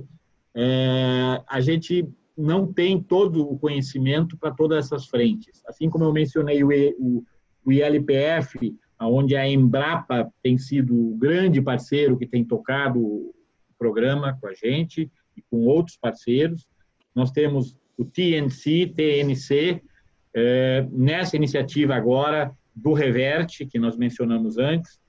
a 1.48 1.60
gente 1.60 2.08
não 2.38 2.72
tem 2.72 3.02
todo 3.02 3.48
o 3.48 3.58
conhecimento 3.58 4.38
para 4.38 4.52
todas 4.52 4.86
essas 4.86 5.06
frentes. 5.06 5.62
Assim 5.68 5.90
como 5.90 6.04
eu 6.04 6.12
mencionei 6.12 6.64
o, 6.64 6.70
o, 7.00 7.24
o 7.66 7.72
ILPF, 7.72 8.76
onde 9.00 9.36
a 9.36 9.48
Embrapa 9.48 10.32
tem 10.42 10.58
sido 10.58 10.96
o 10.96 11.16
grande 11.16 11.62
parceiro 11.62 12.18
que 12.18 12.28
tem 12.28 12.44
tocado 12.44 13.00
o 13.00 13.34
programa 13.78 14.38
com 14.40 14.48
a 14.48 14.54
gente 14.54 15.12
e 15.36 15.42
com 15.50 15.66
outros 15.66 15.98
parceiros. 15.98 16.68
Nós 17.14 17.32
temos 17.32 17.76
o 17.98 18.06
TNC, 18.06 18.94
TNC, 18.96 19.82
é, 20.34 20.88
nessa 20.92 21.36
iniciativa 21.36 21.96
agora 21.96 22.52
do 22.76 22.94
Reverte, 22.94 23.66
que 23.66 23.78
nós 23.78 23.96
mencionamos 23.96 24.58
antes. 24.58 25.00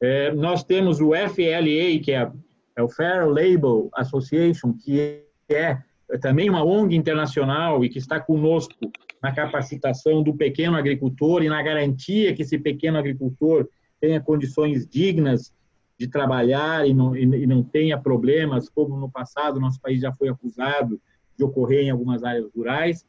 É, 0.00 0.32
nós 0.32 0.62
temos 0.62 1.00
o 1.00 1.10
FLA, 1.10 1.98
que 2.02 2.12
é, 2.12 2.30
é 2.76 2.82
o 2.82 2.88
Fair 2.88 3.26
Label 3.26 3.90
Association, 3.94 4.72
que 4.72 5.24
é 5.48 5.82
também 6.18 6.48
uma 6.48 6.64
ONG 6.64 6.96
internacional 6.96 7.84
e 7.84 7.88
que 7.88 7.98
está 7.98 8.18
conosco 8.18 8.90
na 9.22 9.32
capacitação 9.32 10.22
do 10.22 10.34
pequeno 10.34 10.76
agricultor 10.76 11.42
e 11.42 11.48
na 11.48 11.62
garantia 11.62 12.34
que 12.34 12.42
esse 12.42 12.58
pequeno 12.58 12.98
agricultor 12.98 13.68
tenha 14.00 14.20
condições 14.20 14.86
dignas 14.88 15.52
de 15.98 16.08
trabalhar 16.08 16.88
e 16.88 16.94
não, 16.94 17.14
e 17.14 17.46
não 17.46 17.62
tenha 17.62 17.98
problemas, 17.98 18.70
como 18.70 18.96
no 18.96 19.10
passado 19.10 19.60
nosso 19.60 19.78
país 19.80 20.00
já 20.00 20.10
foi 20.10 20.30
acusado 20.30 20.98
de 21.36 21.44
ocorrer 21.44 21.84
em 21.84 21.90
algumas 21.90 22.24
áreas 22.24 22.50
rurais. 22.56 23.04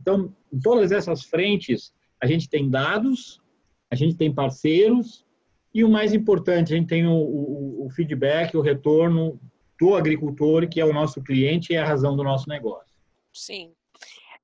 Então, 0.00 0.34
em 0.52 0.58
todas 0.58 0.90
essas 0.90 1.22
frentes, 1.22 1.94
a 2.20 2.26
gente 2.26 2.48
tem 2.48 2.68
dados, 2.68 3.40
a 3.88 3.94
gente 3.94 4.16
tem 4.16 4.34
parceiros 4.34 5.24
e 5.72 5.84
o 5.84 5.88
mais 5.88 6.12
importante, 6.12 6.74
a 6.74 6.76
gente 6.76 6.88
tem 6.88 7.06
o, 7.06 7.12
o, 7.12 7.86
o 7.86 7.90
feedback, 7.90 8.56
o 8.56 8.60
retorno 8.60 9.38
do 9.82 9.96
agricultor, 9.96 10.68
que 10.68 10.80
é 10.80 10.84
o 10.84 10.92
nosso 10.92 11.20
cliente 11.20 11.72
e 11.72 11.76
é 11.76 11.80
a 11.80 11.84
razão 11.84 12.14
do 12.14 12.22
nosso 12.22 12.48
negócio. 12.48 12.94
Sim. 13.32 13.74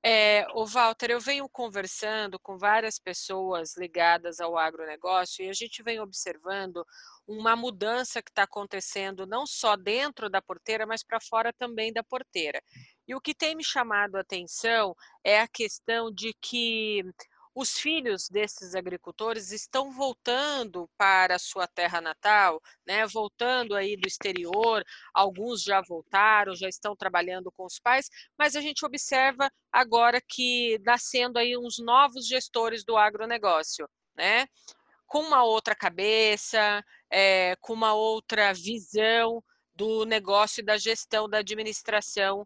É, 0.03 0.45
o 0.53 0.65
Walter, 0.65 1.11
eu 1.11 1.19
venho 1.21 1.47
conversando 1.47 2.37
com 2.37 2.57
várias 2.57 2.99
pessoas 2.99 3.77
ligadas 3.77 4.41
ao 4.41 4.57
agronegócio 4.57 5.45
e 5.45 5.49
a 5.49 5.53
gente 5.53 5.81
vem 5.81 6.01
observando 6.01 6.85
uma 7.25 7.55
mudança 7.55 8.21
que 8.21 8.29
está 8.29 8.43
acontecendo 8.43 9.25
não 9.25 9.45
só 9.45 9.77
dentro 9.77 10.29
da 10.29 10.41
porteira, 10.41 10.85
mas 10.85 11.03
para 11.03 11.21
fora 11.21 11.53
também 11.53 11.93
da 11.93 12.03
porteira. 12.03 12.61
E 13.07 13.15
o 13.15 13.21
que 13.21 13.33
tem 13.33 13.55
me 13.55 13.63
chamado 13.63 14.15
a 14.15 14.21
atenção 14.21 14.93
é 15.23 15.39
a 15.39 15.47
questão 15.47 16.11
de 16.11 16.33
que 16.41 17.01
os 17.53 17.71
filhos 17.77 18.29
desses 18.29 18.75
agricultores 18.75 19.51
estão 19.51 19.91
voltando 19.91 20.89
para 20.97 21.35
a 21.35 21.39
sua 21.39 21.67
terra 21.67 21.99
natal, 21.99 22.61
né, 22.85 23.05
voltando 23.07 23.75
aí 23.75 23.97
do 23.97 24.07
exterior, 24.07 24.83
alguns 25.13 25.63
já 25.63 25.81
voltaram, 25.81 26.55
já 26.55 26.69
estão 26.69 26.95
trabalhando 26.95 27.51
com 27.51 27.65
os 27.65 27.79
pais, 27.79 28.09
mas 28.37 28.55
a 28.55 28.61
gente 28.61 28.85
observa 28.85 29.51
agora 29.71 30.21
que 30.21 30.79
nascendo 30.85 31.39
aí 31.39 31.57
uns 31.57 31.79
novos 31.79 32.27
gestores 32.27 32.83
do 32.83 32.95
agronegócio, 32.97 33.89
né, 34.15 34.47
com 35.07 35.19
uma 35.19 35.43
outra 35.43 35.75
cabeça, 35.75 36.83
é, 37.09 37.55
com 37.61 37.73
uma 37.73 37.93
outra 37.93 38.53
visão 38.53 39.43
do 39.73 40.05
negócio 40.05 40.61
e 40.61 40.65
da 40.65 40.77
gestão 40.77 41.27
da 41.27 41.39
administração 41.39 42.45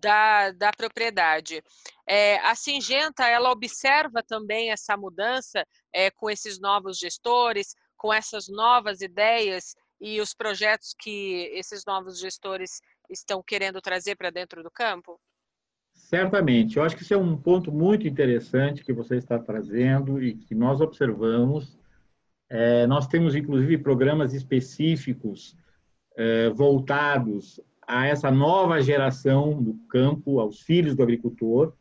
da, 0.00 0.50
da 0.52 0.70
propriedade. 0.72 1.62
É, 2.06 2.38
a 2.38 2.54
Singenta, 2.54 3.26
ela 3.26 3.50
observa 3.50 4.22
também 4.22 4.70
essa 4.70 4.96
mudança 4.96 5.66
é, 5.92 6.10
com 6.10 6.30
esses 6.30 6.60
novos 6.60 6.98
gestores, 6.98 7.74
com 7.96 8.12
essas 8.12 8.48
novas 8.48 9.00
ideias 9.00 9.74
e 10.00 10.20
os 10.20 10.34
projetos 10.34 10.94
que 10.98 11.50
esses 11.54 11.84
novos 11.86 12.20
gestores 12.20 12.80
estão 13.10 13.42
querendo 13.42 13.80
trazer 13.80 14.16
para 14.16 14.30
dentro 14.30 14.62
do 14.62 14.70
campo? 14.70 15.18
Certamente. 15.94 16.76
Eu 16.76 16.82
acho 16.82 16.94
que 16.94 17.02
isso 17.02 17.14
é 17.14 17.16
um 17.16 17.36
ponto 17.36 17.72
muito 17.72 18.06
interessante 18.06 18.84
que 18.84 18.92
você 18.92 19.16
está 19.16 19.38
trazendo 19.38 20.22
e 20.22 20.34
que 20.34 20.54
nós 20.54 20.80
observamos. 20.80 21.78
É, 22.48 22.86
nós 22.86 23.06
temos, 23.06 23.34
inclusive, 23.34 23.78
programas 23.78 24.34
específicos 24.34 25.56
é, 26.16 26.50
voltados 26.50 27.60
a 27.86 28.06
essa 28.06 28.30
nova 28.30 28.80
geração 28.82 29.62
do 29.62 29.74
campo, 29.88 30.40
aos 30.40 30.60
filhos 30.60 30.94
do 30.94 31.02
agricultor. 31.02 31.72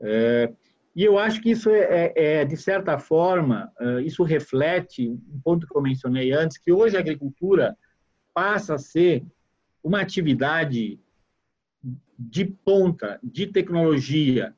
É, 0.00 0.52
e 0.94 1.02
eu 1.02 1.18
acho 1.18 1.40
que 1.40 1.50
isso 1.50 1.70
é, 1.70 2.12
é, 2.14 2.40
é 2.40 2.44
de 2.44 2.56
certa 2.56 2.98
forma, 2.98 3.72
é, 3.80 4.02
isso 4.02 4.22
reflete 4.22 5.08
um 5.08 5.40
ponto 5.42 5.66
que 5.66 5.76
eu 5.76 5.82
mencionei 5.82 6.32
antes, 6.32 6.58
que 6.58 6.70
hoje 6.70 6.96
a 6.96 7.00
agricultura 7.00 7.76
passa 8.34 8.74
a 8.74 8.78
ser 8.78 9.24
uma 9.82 10.00
atividade 10.00 11.00
de 12.18 12.44
ponta, 12.44 13.18
de 13.22 13.46
tecnologia. 13.46 14.54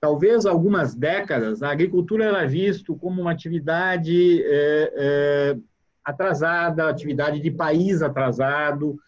Talvez 0.00 0.46
algumas 0.46 0.94
décadas 0.94 1.62
a 1.62 1.70
agricultura 1.70 2.24
era 2.24 2.46
visto 2.46 2.96
como 2.96 3.20
uma 3.20 3.32
atividade 3.32 4.42
é, 4.44 4.92
é, 4.96 5.56
atrasada, 6.04 6.88
atividade 6.88 7.40
de 7.40 7.50
país 7.50 8.00
atrasado. 8.00 8.98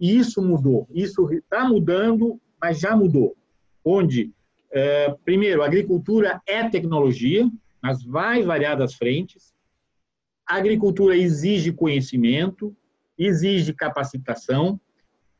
E 0.00 0.16
isso 0.16 0.42
mudou. 0.42 0.88
Isso 0.90 1.30
está 1.32 1.68
mudando, 1.68 2.40
mas 2.60 2.80
já 2.80 2.96
mudou. 2.96 3.36
Onde, 3.84 4.32
é, 4.72 5.14
primeiro, 5.24 5.62
a 5.62 5.66
agricultura 5.66 6.40
é 6.46 6.68
tecnologia, 6.68 7.50
nas 7.82 8.04
mais 8.04 8.44
variadas 8.44 8.94
frentes. 8.94 9.52
A 10.46 10.56
agricultura 10.56 11.16
exige 11.16 11.72
conhecimento, 11.72 12.74
exige 13.18 13.72
capacitação. 13.72 14.80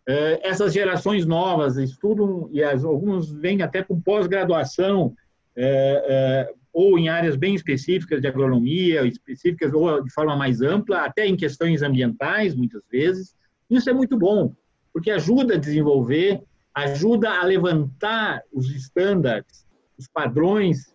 É, 0.09 0.49
essas 0.49 0.73
gerações 0.73 1.27
novas 1.27 1.77
estudam, 1.77 2.49
e 2.53 2.63
as, 2.63 2.85
alguns 2.85 3.31
vêm 3.31 3.63
até 3.63 3.83
com 3.83 4.01
pós-graduação, 4.01 5.15
é, 5.57 6.47
é, 6.47 6.53
ou 6.73 6.99
em 6.99 7.09
áreas 7.09 7.37
bem 7.37 7.55
específicas 7.55 8.21
de 8.21 8.29
agronomia, 8.29 9.05
específicas 9.07 9.73
ou 9.73 10.03
de 10.03 10.13
forma 10.13 10.37
mais 10.37 10.63
ampla, 10.63 11.05
até 11.05 11.27
em 11.27 11.37
questões 11.37 11.83
ambientais, 11.83 12.55
muitas 12.55 12.83
vezes. 12.91 13.35
Isso 13.71 13.89
é 13.89 13.93
muito 13.93 14.19
bom, 14.19 14.53
porque 14.93 15.11
ajuda 15.11 15.55
a 15.55 15.59
desenvolver, 15.59 16.43
ajuda 16.75 17.31
a 17.41 17.45
levantar 17.45 18.43
os 18.53 18.71
estándares, 18.71 19.67
os 19.97 20.09
padrões, 20.09 20.93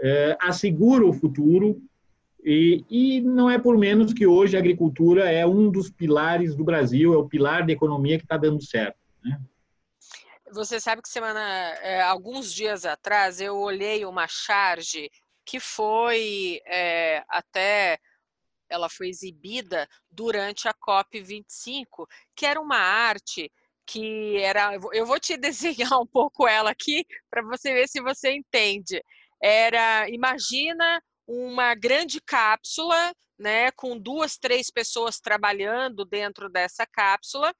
eh, 0.00 0.36
assegura 0.40 1.06
o 1.06 1.12
futuro, 1.12 1.80
e, 2.44 2.84
e, 2.88 3.20
não 3.20 3.50
é 3.50 3.58
por 3.58 3.76
menos 3.76 4.12
que 4.12 4.26
hoje 4.26 4.56
a 4.56 4.60
agricultura 4.60 5.30
é 5.30 5.46
um 5.46 5.70
dos 5.70 5.90
pilares 5.90 6.54
do 6.54 6.64
Brasil, 6.64 7.12
é 7.12 7.16
o 7.16 7.28
pilar 7.28 7.66
da 7.66 7.72
economia 7.72 8.16
que 8.16 8.24
está 8.24 8.36
dando 8.36 8.64
certo. 8.64 8.96
Né? 9.24 9.38
Você 10.52 10.80
sabe 10.80 11.02
que 11.02 11.08
semana, 11.08 11.40
é, 11.82 12.00
alguns 12.00 12.52
dias 12.52 12.84
atrás, 12.84 13.40
eu 13.40 13.56
olhei 13.58 14.04
uma 14.04 14.26
charge 14.28 15.10
que 15.44 15.58
foi 15.58 16.60
é, 16.66 17.22
até 17.28 17.98
ela 18.68 18.88
foi 18.88 19.08
exibida 19.08 19.88
durante 20.10 20.68
a 20.68 20.74
COP 20.74 21.20
25, 21.20 22.06
que 22.34 22.46
era 22.46 22.60
uma 22.60 22.78
arte 22.78 23.50
que 23.86 24.36
era. 24.38 24.78
Eu 24.92 25.06
vou 25.06 25.18
te 25.18 25.36
desenhar 25.38 26.00
um 26.00 26.06
pouco 26.06 26.46
ela 26.46 26.70
aqui 26.70 27.04
para 27.30 27.42
você 27.42 27.72
ver 27.72 27.88
se 27.88 28.00
você 28.00 28.32
entende. 28.32 29.02
Era, 29.42 30.08
imagina 30.10 31.02
uma 31.26 31.74
grande 31.74 32.20
cápsula, 32.20 33.12
né, 33.38 33.70
com 33.72 33.98
duas, 33.98 34.36
três 34.36 34.70
pessoas 34.70 35.20
trabalhando 35.20 36.04
dentro 36.04 36.48
dessa 36.48 36.84
cápsula 36.86 37.54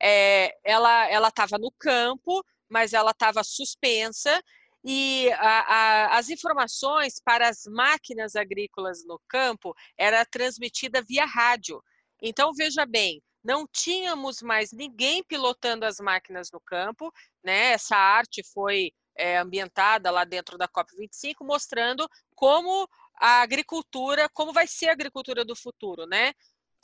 é, 0.00 0.54
ela 0.62 1.28
estava 1.28 1.56
no 1.58 1.72
campo, 1.72 2.44
mas 2.68 2.92
ela 2.92 3.10
estava 3.10 3.42
suspensa 3.42 4.42
e 4.84 5.30
a, 5.32 5.60
a, 5.60 6.18
as 6.18 6.28
informações 6.28 7.14
para 7.24 7.48
as 7.48 7.64
máquinas 7.66 8.36
agrícolas 8.36 9.04
no 9.06 9.18
campo 9.26 9.74
era 9.96 10.24
transmitida 10.26 11.00
via 11.00 11.24
rádio. 11.24 11.82
Então 12.20 12.52
veja 12.52 12.84
bem, 12.84 13.22
não 13.42 13.66
tínhamos 13.66 14.42
mais 14.42 14.72
ninguém 14.72 15.22
pilotando 15.24 15.86
as 15.86 15.98
máquinas 15.98 16.50
no 16.52 16.60
campo, 16.60 17.12
né? 17.42 17.72
Essa 17.72 17.96
arte 17.96 18.42
foi 18.52 18.92
é, 19.16 19.38
ambientada 19.38 20.10
lá 20.10 20.24
dentro 20.24 20.58
da 20.58 20.68
COP25, 20.68 21.36
mostrando 21.42 22.08
como 22.34 22.88
a 23.16 23.42
agricultura, 23.42 24.28
como 24.30 24.52
vai 24.52 24.66
ser 24.66 24.88
a 24.88 24.92
agricultura 24.92 25.44
do 25.44 25.54
futuro, 25.54 26.06
né? 26.06 26.32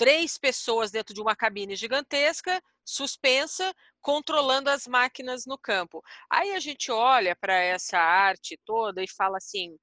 Três 0.00 0.38
pessoas 0.38 0.90
dentro 0.90 1.12
de 1.14 1.20
uma 1.20 1.36
cabine 1.36 1.76
gigantesca, 1.76 2.58
suspensa, 2.82 3.70
controlando 4.00 4.70
as 4.70 4.86
máquinas 4.86 5.44
no 5.44 5.58
campo. 5.58 6.02
Aí 6.30 6.52
a 6.52 6.58
gente 6.58 6.90
olha 6.90 7.36
para 7.38 7.52
essa 7.52 7.98
arte 7.98 8.58
toda 8.64 9.02
e 9.02 9.06
fala 9.06 9.36
assim: 9.36 9.76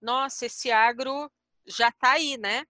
nossa, 0.00 0.46
esse 0.46 0.70
agro 0.70 1.30
já 1.66 1.90
está 1.90 2.12
aí, 2.12 2.38
né? 2.38 2.64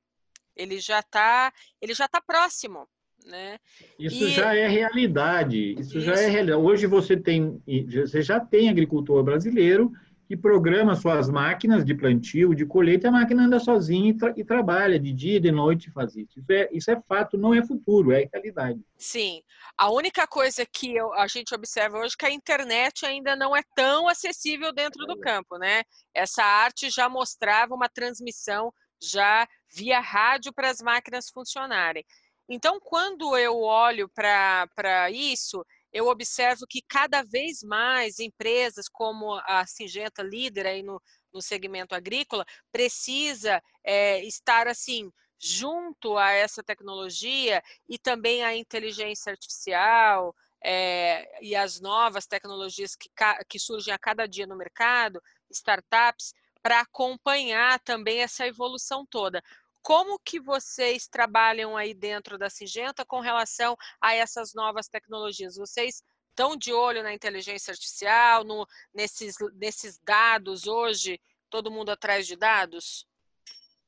Ele 0.57 0.81
já 0.81 0.99
está, 0.99 1.53
ele 1.81 1.95
já 1.95 2.07
está 2.07 2.21
próximo. 2.21 2.85
Né? 3.25 3.59
Isso 3.97 4.25
e... 4.25 4.31
já 4.33 4.53
é 4.57 4.67
realidade. 4.67 5.75
Isso, 5.75 5.99
Isso, 5.99 6.01
já 6.01 6.15
é 6.15 6.27
realidade. 6.27 6.61
Hoje 6.61 6.89
você 6.89 7.17
tem, 7.17 7.63
você 7.89 8.23
já 8.23 8.41
tem 8.41 8.69
agricultor 8.69 9.23
brasileiro 9.23 9.93
que 10.29 10.37
programa 10.37 10.95
suas 10.95 11.31
máquinas 11.31 11.83
de 11.83 11.95
plantio, 11.95 12.55
de 12.55 12.67
colheita, 12.67 13.09
a 13.09 13.11
máquina 13.11 13.45
anda 13.45 13.59
sozinha 13.59 14.11
e, 14.11 14.15
tra 14.15 14.35
e 14.37 14.45
trabalha 14.45 15.01
de 15.01 15.11
dia 15.11 15.39
e 15.39 15.41
de 15.41 15.51
noite 15.51 15.91
faz 15.91 16.15
isso. 16.15 16.39
Isso 16.39 16.53
é, 16.53 16.69
isso 16.71 16.91
é 16.91 17.01
fato, 17.09 17.39
não 17.39 17.55
é 17.55 17.65
futuro, 17.65 18.13
é 18.13 18.29
realidade. 18.31 18.79
Sim. 18.99 19.43
A 19.75 19.91
única 19.91 20.27
coisa 20.27 20.67
que 20.67 20.95
eu, 20.95 21.15
a 21.15 21.27
gente 21.27 21.55
observa 21.55 21.99
hoje 21.99 22.15
é 22.15 22.19
que 22.19 22.27
a 22.27 22.31
internet 22.31 23.07
ainda 23.07 23.35
não 23.35 23.57
é 23.57 23.63
tão 23.75 24.07
acessível 24.07 24.71
dentro 24.71 25.07
do 25.07 25.19
campo, 25.19 25.57
né? 25.57 25.83
Essa 26.13 26.45
arte 26.45 26.91
já 26.91 27.09
mostrava 27.09 27.75
uma 27.75 27.89
transmissão 27.89 28.71
já 29.03 29.49
via 29.75 29.99
rádio 29.99 30.53
para 30.53 30.69
as 30.69 30.83
máquinas 30.83 31.31
funcionarem. 31.31 32.05
Então, 32.51 32.79
quando 32.81 33.35
eu 33.35 33.61
olho 33.61 34.11
para 34.11 35.11
isso, 35.11 35.65
eu 35.93 36.07
observo 36.09 36.67
que 36.69 36.83
cada 36.83 37.23
vez 37.23 37.63
mais 37.63 38.19
empresas 38.19 38.89
como 38.89 39.35
a 39.45 39.65
Singenta, 39.67 40.23
líder 40.23 40.67
aí 40.67 40.83
no, 40.83 41.01
no 41.33 41.41
segmento 41.41 41.95
agrícola, 41.95 42.45
precisa 42.71 43.63
é, 43.85 44.23
estar 44.25 44.69
assim 44.69 45.11
junto 45.41 46.19
a 46.19 46.33
essa 46.33 46.63
tecnologia 46.63 47.63
e 47.89 47.97
também 47.99 48.43
a 48.43 48.57
inteligência 48.57 49.31
artificial 49.31 50.35
é, 50.63 51.43
e 51.43 51.55
as 51.55 51.81
novas 51.81 52.27
tecnologias 52.27 52.97
que, 52.97 53.09
que 53.49 53.59
surgem 53.59 53.95
a 53.95 53.99
cada 53.99 54.27
dia 54.27 54.47
no 54.47 54.57
mercado, 54.57 55.23
startups, 55.51 56.33
para 56.61 56.81
acompanhar 56.81 57.79
também 57.81 58.21
essa 58.21 58.47
evolução 58.47 59.07
toda. 59.07 59.43
Como 59.89 60.21
que 60.23 60.39
vocês 60.39 61.09
trabalham 61.09 61.75
aí 61.75 61.95
dentro 61.95 62.37
da 62.37 62.51
Singenta 62.51 63.07
com 63.07 63.21
relação 63.21 63.75
a 63.99 64.15
essas 64.15 64.53
novas 64.53 64.87
tecnologias? 64.87 65.57
Vocês 65.57 66.03
estão 66.29 66.59
de 66.59 66.75
olho 66.75 67.03
na 67.03 67.15
inteligência 67.15 67.71
artificial, 67.71 68.45
no, 68.45 68.67
nesses, 68.95 69.37
nesses 69.55 69.99
dados 70.05 70.67
hoje? 70.67 71.19
Todo 71.49 71.71
mundo 71.71 71.89
atrás 71.89 72.27
de 72.27 72.37
dados? 72.37 73.07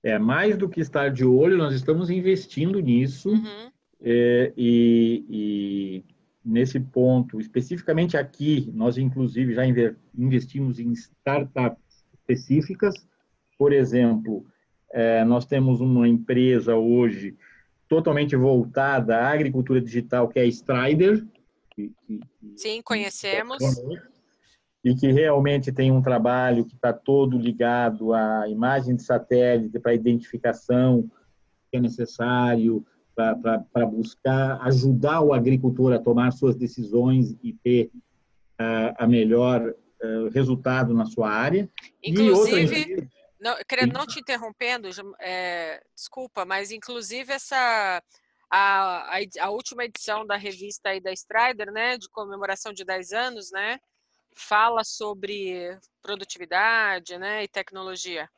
É, 0.03 0.19
mais 0.19 0.57
do 0.57 0.71
que 0.71 0.81
estar 0.81 1.11
de 1.11 1.23
olho, 1.23 1.59
nós 1.59 1.75
estamos 1.75 2.09
investindo 2.09 2.81
nisso. 2.81 3.29
Uhum. 3.29 3.71
É, 4.01 4.55
e, 4.57 5.27
e, 5.29 6.05
nesse 6.43 6.81
ponto, 6.81 7.39
especificamente 7.39 8.17
aqui, 8.17 8.71
nós 8.73 8.97
inclusive 8.97 9.53
já 9.53 9.65
investimos 10.17 10.81
em 10.81 10.93
startups 10.93 12.07
específicas. 12.15 12.95
Por 13.59 13.71
exemplo, 13.71 14.47
é, 14.93 15.25
nós 15.25 15.47
temos 15.47 15.81
uma 15.81 16.09
empresa 16.09 16.75
hoje 16.75 17.37
totalmente 17.89 18.37
voltada 18.37 19.19
à 19.19 19.33
agricultura 19.33 19.81
digital, 19.81 20.29
que 20.29 20.39
é 20.39 20.43
a 20.43 20.47
Strider. 20.47 21.25
Que, 21.71 21.93
que, 22.07 22.21
Sim, 22.57 22.83
conhecemos. 22.83 23.59
E 24.85 24.95
que 24.95 25.13
realmente 25.13 25.73
tem 25.73 25.91
um 25.91 26.01
trabalho 26.01 26.65
que 26.65 26.75
está 26.75 26.93
todo 26.93 27.39
ligado 27.39 28.15
à 28.15 28.49
imagem 28.49 28.97
de 28.97 29.03
satélite 29.03 29.79
para 29.79 29.95
identificação 29.95 31.11
que 31.71 31.77
é 31.77 31.81
necessário 31.81 32.85
para 33.15 33.87
buscar 33.87 34.59
ajudar 34.63 35.21
o 35.21 35.33
agricultor 35.33 35.93
a 35.93 35.99
tomar 35.99 36.31
suas 36.33 36.57
decisões 36.57 37.37
e 37.43 37.53
ter 37.53 37.91
uh, 37.95 38.95
a 38.97 39.07
melhor 39.07 39.75
uh, 40.03 40.29
resultado 40.31 40.95
na 40.95 41.05
sua 41.05 41.31
área. 41.31 41.69
Inclusive, 42.03 43.09
não, 43.41 43.57
querendo 43.67 43.95
não 43.95 44.07
te 44.07 44.21
interrompendo, 44.21 44.89
é, 45.19 45.83
desculpa, 45.95 46.45
mas 46.45 46.71
inclusive 46.71 47.33
essa 47.33 48.03
a, 48.51 49.17
a, 49.17 49.19
a, 49.41 49.51
última 49.51 49.85
edição 49.85 50.27
da 50.27 50.37
revista 50.37 50.91
aí 50.91 51.01
da 51.01 51.13
Strider, 51.13 51.73
né, 51.73 51.97
de 51.97 52.09
comemoração 52.11 52.73
de 52.73 52.85
10 52.85 53.13
anos, 53.13 53.51
né, 53.53 53.79
fala 54.35 54.85
sobre 54.85 55.79
produtividade, 56.03 57.17
né, 57.17 57.45
e 57.45 57.49
tecnologia. 57.49 58.29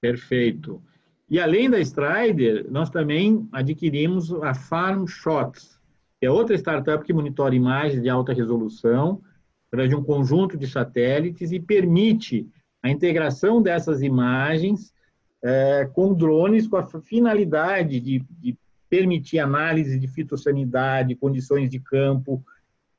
Perfeito. 0.00 0.82
E 1.28 1.40
além 1.40 1.70
da 1.70 1.80
Strider, 1.80 2.70
nós 2.70 2.90
também 2.90 3.48
adquirimos 3.52 4.32
a 4.42 4.54
Farm 4.54 5.06
Shots, 5.06 5.80
que 6.20 6.26
é 6.26 6.30
outra 6.30 6.56
startup 6.56 7.04
que 7.04 7.12
monitora 7.12 7.54
imagens 7.54 8.02
de 8.02 8.08
alta 8.08 8.32
resolução 8.32 9.22
através 9.68 9.88
de 9.88 9.96
um 9.96 10.04
conjunto 10.04 10.56
de 10.56 10.66
satélites 10.66 11.50
e 11.50 11.58
permite 11.58 12.48
a 12.86 12.90
integração 12.90 13.60
dessas 13.60 14.00
imagens 14.00 14.94
é, 15.42 15.90
com 15.92 16.14
drones 16.14 16.68
com 16.68 16.76
a 16.76 16.86
finalidade 16.86 17.98
de, 18.00 18.24
de, 18.30 18.56
permitir 18.88 19.40
análise 19.40 19.98
de 19.98 20.06
fitossanidade, 20.06 21.16
condições 21.16 21.68
de 21.68 21.80
campo 21.80 22.40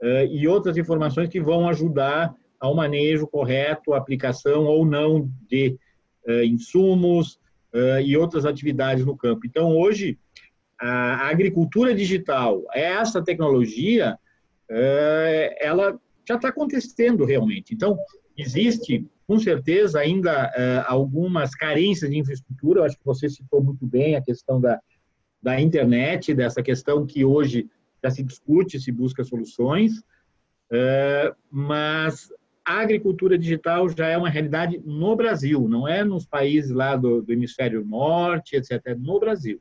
é, 0.01 0.25
e 0.25 0.45
outras 0.45 0.77
informações 0.77 1.29
que 1.29 1.39
vão 1.39 1.69
ajudar 1.69 2.35
ao 2.59 2.75
manejo 2.75 3.25
correto, 3.27 3.93
aplicação 3.93 4.65
ou 4.65 4.85
não 4.85 5.31
de 5.49 5.77
é, 6.27 6.45
insumos 6.45 7.39
é, 7.71 8.03
e 8.03 8.17
outras 8.17 8.45
atividades 8.45 9.05
no 9.05 9.15
campo. 9.15 9.47
Então, 9.47 9.77
hoje, 9.77 10.19
a 10.77 11.29
agricultura 11.29 11.95
digital, 11.95 12.65
essa 12.73 13.23
tecnologia, 13.23 14.19
é, 14.69 15.57
ela 15.61 15.97
já 16.27 16.35
está 16.35 16.49
acontecendo 16.49 17.23
realmente. 17.23 17.73
Então, 17.73 17.97
existe 18.37 19.07
com 19.27 19.37
certeza 19.37 19.99
ainda 19.99 20.47
uh, 20.47 20.85
algumas 20.87 21.53
carências 21.53 22.09
de 22.09 22.17
infraestrutura. 22.17 22.79
Eu 22.79 22.83
acho 22.85 22.97
que 22.97 23.05
você 23.05 23.29
citou 23.29 23.61
muito 23.61 23.85
bem 23.85 24.15
a 24.15 24.21
questão 24.21 24.59
da, 24.61 24.79
da 25.43 25.59
internet, 25.59 26.33
dessa 26.33 26.63
questão 26.63 27.05
que 27.05 27.25
hoje 27.25 27.69
já 28.03 28.09
se 28.09 28.23
discute, 28.23 28.79
se 28.79 28.91
busca 28.91 29.23
soluções, 29.23 30.03
é, 30.71 31.33
mas 31.49 32.31
a 32.65 32.79
agricultura 32.81 33.37
digital 33.37 33.89
já 33.89 34.07
é 34.07 34.17
uma 34.17 34.29
realidade 34.29 34.81
no 34.85 35.15
Brasil, 35.15 35.67
não 35.67 35.87
é 35.87 36.03
nos 36.03 36.25
países 36.25 36.71
lá 36.71 36.95
do, 36.95 37.21
do 37.21 37.31
hemisfério 37.31 37.85
norte, 37.85 38.55
etc., 38.55 38.81
é 38.85 38.95
no 38.95 39.19
Brasil. 39.19 39.59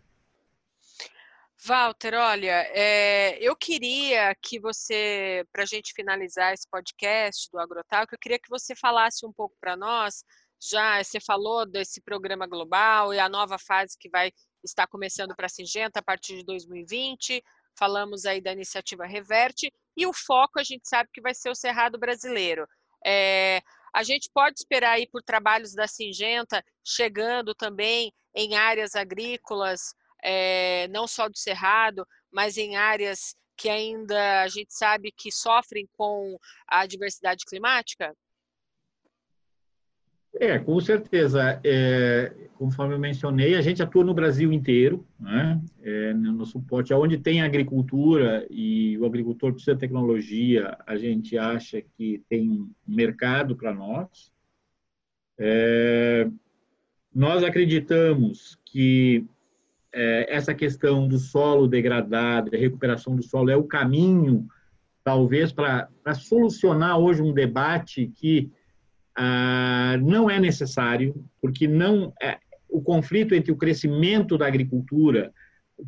Walter, 1.67 2.15
olha, 2.15 2.63
é, 2.73 3.37
eu 3.41 3.57
queria 3.57 4.33
que 4.41 4.61
você, 4.61 5.45
para 5.53 5.65
a 5.65 5.67
gente 5.67 5.93
finalizar 5.95 6.55
esse 6.55 6.69
podcast 6.71 7.51
do 7.51 7.59
Agrotalk, 7.59 8.13
eu 8.13 8.19
queria 8.21 8.39
que 8.39 8.49
você 8.49 8.73
falasse 8.77 9.27
um 9.27 9.33
pouco 9.33 9.57
para 9.61 9.77
nós, 9.77 10.23
já 10.63 11.03
você 11.03 11.19
falou 11.19 11.67
desse 11.67 12.01
programa 12.01 12.47
global 12.47 13.13
e 13.13 13.19
a 13.19 13.29
nova 13.29 13.59
fase 13.59 13.97
que 13.99 14.09
vai 14.09 14.31
estar 14.63 14.87
começando 14.87 15.35
para 15.35 15.47
a 15.47 15.49
Singenta 15.49 15.99
a 15.99 16.03
partir 16.05 16.37
de 16.37 16.45
2020, 16.45 17.43
falamos 17.77 18.27
aí 18.27 18.41
da 18.41 18.53
iniciativa 18.53 19.05
Reverte, 19.05 19.73
e 19.97 20.07
o 20.07 20.13
foco 20.13 20.61
a 20.61 20.63
gente 20.63 20.89
sabe 20.89 21.11
que 21.13 21.21
vai 21.21 21.35
ser 21.35 21.51
o 21.51 21.55
Cerrado 21.57 21.99
Brasileiro. 21.99 22.65
É, 23.05 23.61
a 23.93 24.05
gente 24.05 24.31
pode 24.33 24.61
esperar 24.61 24.93
aí 24.93 25.09
por 25.09 25.21
trabalhos 25.21 25.75
da 25.75 25.89
Singenta 25.89 26.65
chegando 26.85 27.57
também 27.57 28.13
em 28.33 28.55
áreas 28.55 28.95
agrícolas, 28.95 29.97
é, 30.29 30.89
não 30.89 31.07
só 31.07 31.29
do 31.29 31.39
Cerrado, 31.39 32.05
mas 32.33 32.57
em 32.57 32.75
áreas 32.75 33.37
que 33.57 33.69
ainda 33.69 34.43
a 34.43 34.49
gente 34.49 34.75
sabe 34.75 35.12
que 35.17 35.31
sofrem 35.31 35.89
com 35.97 36.37
a 36.67 36.85
diversidade 36.85 37.45
climática? 37.47 38.12
É, 40.35 40.59
com 40.59 40.79
certeza. 40.81 41.61
É, 41.65 42.49
conforme 42.55 42.95
eu 42.95 42.99
mencionei, 42.99 43.55
a 43.55 43.62
gente 43.62 43.83
atua 43.83 44.05
no 44.05 44.12
Brasil 44.12 44.53
inteiro, 44.53 45.07
né? 45.19 45.62
É, 45.81 46.12
no 46.12 46.45
suporte, 46.45 46.93
onde 46.93 47.17
tem 47.17 47.41
agricultura 47.41 48.47
e 48.51 48.99
o 48.99 49.07
agricultor 49.07 49.53
precisa 49.53 49.75
de 49.75 49.81
tecnologia, 49.81 50.77
a 50.87 50.97
gente 50.97 51.39
acha 51.39 51.81
que 51.81 52.23
tem 52.29 52.69
mercado 52.87 53.57
para 53.57 53.73
nós. 53.73 54.31
É, 55.39 56.29
nós 57.15 57.43
acreditamos 57.43 58.59
que 58.62 59.25
é, 59.99 60.27
essa 60.29 60.55
questão 60.55 61.09
do 61.09 61.19
solo 61.19 61.67
degradado, 61.67 62.51
da 62.51 62.59
recuperação 62.59 63.17
do 63.17 63.23
solo, 63.23 63.49
é 63.49 63.57
o 63.57 63.65
caminho, 63.65 64.47
talvez, 65.03 65.51
para 65.53 65.89
solucionar 66.15 66.99
hoje 66.99 67.23
um 67.23 67.33
debate 67.33 68.13
que 68.15 68.53
ah, 69.17 69.97
não 70.03 70.29
é 70.29 70.39
necessário, 70.39 71.25
porque 71.41 71.67
não 71.67 72.13
é, 72.23 72.39
o 72.69 72.83
conflito 72.83 73.35
entre 73.35 73.51
o 73.51 73.57
crescimento 73.57 74.37
da 74.37 74.47
agricultura, 74.47 75.33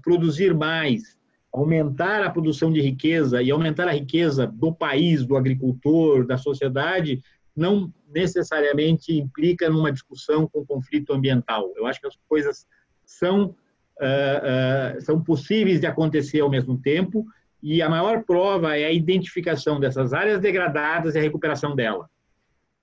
produzir 0.03 0.55
mais, 0.55 1.19
aumentar 1.53 2.25
a 2.25 2.31
produção 2.31 2.73
de 2.73 2.81
riqueza 2.81 3.43
e 3.43 3.51
aumentar 3.51 3.89
a 3.89 3.93
riqueza 3.93 4.47
do 4.47 4.73
país, 4.73 5.27
do 5.27 5.37
agricultor, 5.37 6.27
da 6.27 6.39
sociedade, 6.39 7.23
não 7.55 7.93
necessariamente 8.09 9.13
implica 9.13 9.69
numa 9.69 9.93
discussão 9.93 10.49
com 10.49 10.65
conflito 10.65 11.13
ambiental. 11.13 11.71
Eu 11.77 11.87
acho 11.87 12.01
que 12.01 12.07
as 12.07 12.17
coisas 12.27 12.67
são 13.05 13.55
uh, 14.01 14.99
uh, 14.99 15.01
são 15.03 15.23
possíveis 15.23 15.81
de 15.81 15.87
acontecer 15.87 16.41
ao 16.41 16.51
mesmo 16.51 16.79
tempo, 16.79 17.27
e 17.63 17.83
a 17.83 17.89
maior 17.89 18.25
prova 18.25 18.77
é 18.77 18.85
a 18.85 18.93
identificação 18.93 19.81
dessas 19.81 20.13
áreas 20.13 20.41
degradadas 20.41 21.15
e 21.15 21.19
a 21.19 21.23
recuperação 21.23 21.75
dela. 21.75 22.09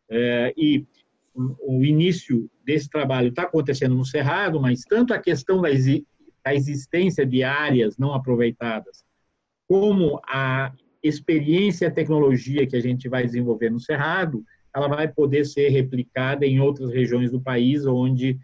Uh, 0.10 0.52
e 0.58 0.86
o 1.36 1.84
início 1.84 2.50
desse 2.64 2.90
trabalho 2.90 3.30
está 3.30 3.44
acontecendo 3.44 3.96
no 3.96 4.06
Cerrado, 4.06 4.60
mas 4.60 4.82
tanto 4.82 5.14
a 5.14 5.20
questão 5.20 5.62
da, 5.62 5.70
da 6.44 6.56
existência 6.56 7.26
de 7.26 7.44
áreas 7.44 7.98
não 7.98 8.14
aproveitadas, 8.14 9.04
como 9.68 10.22
a 10.28 10.72
experiência 11.04 11.86
e 11.86 11.88
a 11.88 11.92
tecnologia 11.92 12.66
que 12.66 12.76
a 12.76 12.82
gente 12.82 13.10
vai 13.10 13.26
desenvolver 13.26 13.70
no 13.70 13.80
Cerrado, 13.80 14.44
ela 14.74 14.88
vai 14.88 15.08
poder 15.08 15.46
ser 15.46 15.70
replicada 15.70 16.46
em 16.46 16.60
outras 16.60 16.92
regiões 16.92 17.32
do 17.32 17.40
país 17.40 17.86
onde 17.86 18.38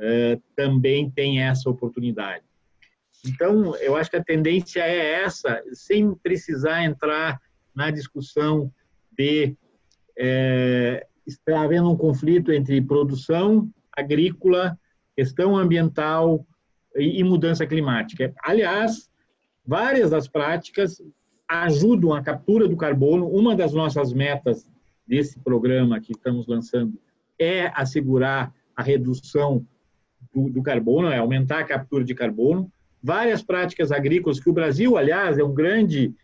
uh, 0.00 0.42
também 0.56 1.10
tem 1.10 1.42
essa 1.42 1.68
oportunidade. 1.68 2.44
Então, 3.26 3.76
eu 3.76 3.96
acho 3.96 4.10
que 4.10 4.16
a 4.16 4.24
tendência 4.24 4.80
é 4.80 5.22
essa, 5.22 5.62
sem 5.72 6.14
precisar 6.14 6.82
entrar 6.82 7.40
na 7.74 7.90
discussão 7.90 8.72
de 9.16 9.54
é, 10.18 11.06
havendo 11.54 11.90
um 11.90 11.96
conflito 11.96 12.52
entre 12.52 12.80
produção 12.80 13.70
agrícola, 13.92 14.78
questão 15.14 15.56
ambiental 15.56 16.46
e, 16.96 17.20
e 17.20 17.24
mudança 17.24 17.66
climática. 17.66 18.32
Aliás, 18.42 19.10
várias 19.66 20.10
das 20.10 20.26
práticas 20.26 21.02
ajudam 21.48 22.14
a 22.14 22.22
captura 22.22 22.68
do 22.68 22.76
carbono. 22.76 23.28
Uma 23.28 23.54
das 23.54 23.72
nossas 23.72 24.12
metas 24.12 24.66
desse 25.06 25.38
programa 25.40 26.00
que 26.00 26.12
estamos 26.12 26.46
lançando 26.46 26.98
é 27.38 27.66
assegurar 27.74 28.54
a 28.76 28.82
redução 28.82 29.66
do, 30.34 30.48
do 30.50 30.62
carbono, 30.62 31.08
é 31.08 31.18
aumentar 31.18 31.60
a 31.60 31.64
captura 31.64 32.04
de 32.04 32.14
carbono. 32.14 32.70
Várias 33.02 33.42
práticas 33.42 33.90
agrícolas, 33.90 34.40
que 34.40 34.50
o 34.50 34.52
Brasil, 34.52 34.96
aliás, 34.96 35.38
é 35.38 35.44
um 35.44 35.54
grande, 35.54 36.14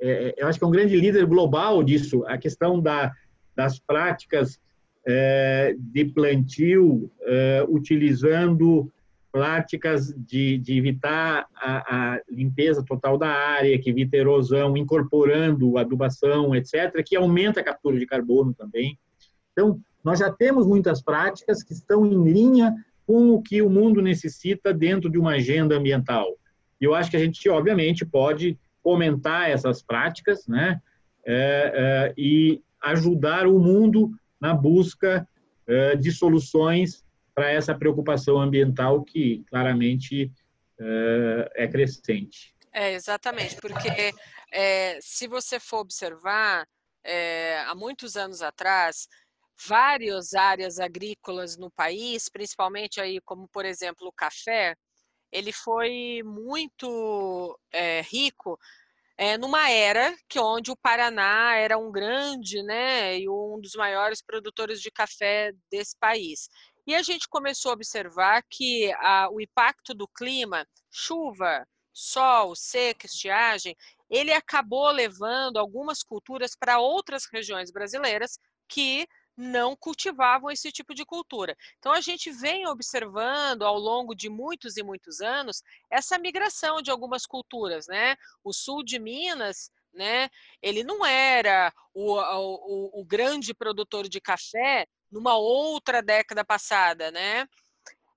é, 0.00 0.10
é, 0.10 0.34
eu 0.38 0.48
acho 0.48 0.58
que 0.58 0.64
é 0.64 0.68
um 0.68 0.72
grande 0.72 0.96
líder 0.96 1.26
global 1.26 1.82
disso, 1.82 2.24
a 2.26 2.36
questão 2.36 2.80
da, 2.80 3.12
das 3.54 3.78
práticas 3.78 4.60
é, 5.06 5.74
de 5.78 6.04
plantio 6.06 7.10
é, 7.22 7.64
utilizando 7.68 8.90
práticas 9.30 10.14
de, 10.16 10.56
de 10.56 10.78
evitar 10.78 11.46
a, 11.54 12.14
a, 12.14 12.20
limpeza 12.28 12.82
total 12.82 13.18
da 13.18 13.28
área, 13.28 13.78
que 13.78 13.90
evita 13.90 14.16
erosão, 14.16 14.76
incorporando 14.76 15.76
adubação, 15.76 16.56
etc., 16.56 17.04
que 17.04 17.14
aumenta 17.14 17.60
a 17.60 17.62
captura 17.62 17.98
de 17.98 18.06
carbono 18.06 18.54
também. 18.54 18.98
Então, 19.52 19.78
nós 20.02 20.20
já 20.20 20.32
temos 20.32 20.66
muitas 20.66 21.02
práticas 21.02 21.62
que 21.62 21.74
estão 21.74 22.06
em 22.06 22.24
linha 22.24 22.74
com 23.06 23.30
o 23.30 23.40
que 23.40 23.62
o 23.62 23.70
mundo 23.70 24.02
necessita 24.02 24.74
dentro 24.74 25.08
de 25.08 25.18
uma 25.18 25.32
agenda 25.32 25.76
ambiental. 25.76 26.36
E 26.80 26.84
eu 26.84 26.94
acho 26.94 27.10
que 27.10 27.16
a 27.16 27.20
gente, 27.20 27.48
obviamente, 27.48 28.04
pode 28.04 28.58
comentar 28.82 29.50
essas 29.50 29.82
práticas 29.82 30.46
né, 30.46 30.80
é, 31.24 31.72
é, 31.74 32.14
e 32.16 32.60
ajudar 32.82 33.46
o 33.46 33.58
mundo 33.58 34.10
na 34.40 34.54
busca 34.54 35.26
é, 35.66 35.96
de 35.96 36.12
soluções 36.12 37.04
para 37.34 37.50
essa 37.50 37.74
preocupação 37.74 38.40
ambiental 38.40 39.02
que 39.02 39.44
claramente 39.48 40.32
é, 40.78 41.64
é 41.64 41.68
crescente. 41.68 42.54
É, 42.72 42.92
exatamente, 42.92 43.56
porque 43.56 43.88
é, 44.52 44.98
se 45.00 45.26
você 45.26 45.58
for 45.58 45.78
observar, 45.78 46.66
é, 47.02 47.60
há 47.66 47.74
muitos 47.74 48.16
anos 48.16 48.42
atrás, 48.42 49.08
várias 49.64 50.34
áreas 50.34 50.78
agrícolas 50.78 51.56
no 51.56 51.70
país, 51.70 52.28
principalmente 52.28 53.00
aí 53.00 53.20
como 53.22 53.48
por 53.48 53.64
exemplo 53.64 54.08
o 54.08 54.12
café, 54.12 54.76
ele 55.32 55.52
foi 55.52 56.22
muito 56.24 57.58
é, 57.72 58.00
rico 58.02 58.58
é, 59.18 59.38
numa 59.38 59.70
era 59.70 60.14
que 60.28 60.38
onde 60.38 60.70
o 60.70 60.76
Paraná 60.76 61.54
era 61.56 61.78
um 61.78 61.90
grande, 61.90 62.62
né, 62.62 63.18
e 63.18 63.28
um 63.28 63.58
dos 63.60 63.74
maiores 63.74 64.20
produtores 64.22 64.80
de 64.80 64.90
café 64.90 65.52
desse 65.70 65.96
país. 65.98 66.48
E 66.86 66.94
a 66.94 67.02
gente 67.02 67.28
começou 67.28 67.70
a 67.70 67.74
observar 67.74 68.42
que 68.48 68.92
a, 68.98 69.28
o 69.30 69.40
impacto 69.40 69.94
do 69.94 70.06
clima, 70.06 70.66
chuva, 70.90 71.66
sol, 71.92 72.54
seca, 72.54 73.06
estiagem, 73.06 73.74
ele 74.10 74.32
acabou 74.32 74.90
levando 74.90 75.56
algumas 75.56 76.02
culturas 76.02 76.54
para 76.54 76.78
outras 76.78 77.24
regiões 77.32 77.72
brasileiras 77.72 78.38
que 78.68 79.08
não 79.36 79.76
cultivavam 79.76 80.50
esse 80.50 80.72
tipo 80.72 80.94
de 80.94 81.04
cultura. 81.04 81.56
Então 81.78 81.92
a 81.92 82.00
gente 82.00 82.30
vem 82.30 82.66
observando 82.66 83.62
ao 83.62 83.78
longo 83.78 84.14
de 84.14 84.28
muitos 84.28 84.76
e 84.76 84.82
muitos 84.82 85.20
anos 85.20 85.62
essa 85.90 86.18
migração 86.18 86.80
de 86.80 86.90
algumas 86.90 87.26
culturas, 87.26 87.86
né? 87.86 88.16
O 88.42 88.52
sul 88.52 88.82
de 88.82 88.98
Minas, 88.98 89.70
né? 89.92 90.28
Ele 90.62 90.82
não 90.82 91.04
era 91.04 91.72
o, 91.92 92.14
o, 92.14 93.00
o 93.00 93.04
grande 93.04 93.52
produtor 93.52 94.08
de 94.08 94.20
café 94.20 94.86
numa 95.10 95.36
outra 95.36 96.02
década 96.02 96.44
passada, 96.44 97.10
né? 97.10 97.46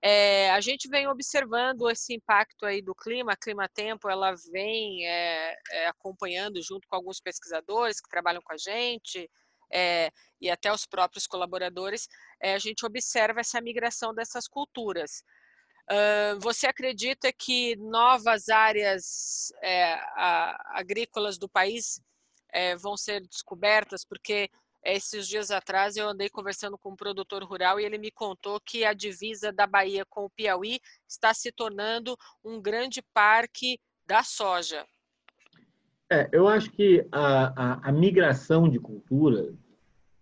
É, 0.02 0.50
a 0.52 0.62
gente 0.62 0.88
vem 0.88 1.08
observando 1.08 1.90
esse 1.90 2.14
impacto 2.14 2.66
aí 2.66 2.82
do 2.82 2.96
clima, 2.96 3.34
a 3.34 3.38
Clima 3.38 3.68
Tempo, 3.68 4.10
ela 4.10 4.34
vem 4.50 5.06
é, 5.06 5.58
é, 5.72 5.88
acompanhando 5.88 6.62
junto 6.62 6.88
com 6.88 6.96
alguns 6.96 7.20
pesquisadores 7.20 8.00
que 8.00 8.10
trabalham 8.10 8.42
com 8.42 8.54
a 8.54 8.58
gente, 8.58 9.30
é, 9.72 10.12
e 10.42 10.50
até 10.50 10.72
os 10.72 10.86
próprios 10.86 11.28
colaboradores, 11.28 12.08
é, 12.42 12.54
a 12.54 12.60
gente 12.60 12.86
observa 12.86 13.42
essa 13.42 13.62
migração 13.62 14.14
dessas 14.14 14.48
culturas. 14.48 15.24
Uh, 15.92 16.40
você 16.40 16.68
acredita 16.68 17.34
que 17.34 17.76
novas 17.78 18.48
áreas 18.48 19.52
é, 19.64 19.94
a, 20.16 20.78
agrícolas 20.80 21.38
do 21.38 21.50
país 21.50 22.00
vão 22.80 22.98
ser 22.98 23.22
descobertas? 23.28 24.04
Porque 24.04 24.50
esses 24.84 25.28
dias 25.28 25.52
atrás 25.52 25.98
eu 25.98 26.08
andei 26.08 26.30
conversando 26.30 26.78
com 26.78 26.92
um 26.92 26.96
produtor 26.96 27.44
rural 27.44 27.80
e 27.80 27.86
ele 27.86 27.98
me 27.98 28.12
contou 28.12 28.60
que 28.62 28.86
a 28.86 28.94
divisa 28.94 29.52
da 29.52 29.68
Bahia 29.68 30.06
com 30.06 30.26
o 30.26 30.30
Piauí 30.30 30.80
está 31.08 31.34
se 31.34 31.52
tornando 31.52 32.18
um 32.44 32.62
grande 32.62 33.02
parque 33.14 33.80
da 34.06 34.24
soja. 34.24 34.88
É, 36.12 36.28
eu 36.32 36.48
acho 36.48 36.72
que 36.72 37.06
a, 37.12 37.54
a, 37.56 37.90
a, 37.90 37.92
migração 37.92 38.68
de 38.68 38.80
cultura, 38.80 39.54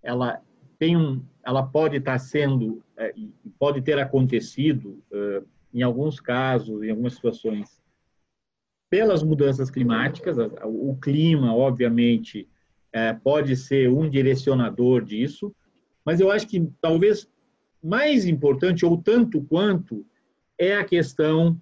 ela 0.03 0.41
tem 0.77 0.97
um, 0.97 1.23
ela 1.45 1.63
pode 1.63 1.95
estar 1.97 2.19
sendo, 2.19 2.83
é, 2.97 3.13
pode 3.57 3.81
ter 3.81 3.97
acontecido 3.97 5.01
é, 5.11 5.43
em 5.73 5.81
alguns 5.81 6.19
casos, 6.19 6.83
em 6.83 6.89
algumas 6.89 7.13
situações, 7.13 7.81
pelas 8.89 9.23
mudanças 9.23 9.71
climáticas. 9.71 10.37
O 10.65 10.97
clima, 11.01 11.55
obviamente, 11.55 12.49
é, 12.91 13.13
pode 13.13 13.55
ser 13.55 13.89
um 13.89 14.09
direcionador 14.09 15.03
disso, 15.03 15.55
mas 16.03 16.19
eu 16.19 16.29
acho 16.29 16.47
que 16.47 16.69
talvez 16.81 17.29
mais 17.81 18.25
importante 18.25 18.85
ou 18.85 18.97
tanto 18.97 19.41
quanto 19.43 20.05
é 20.57 20.75
a 20.75 20.83
questão 20.83 21.61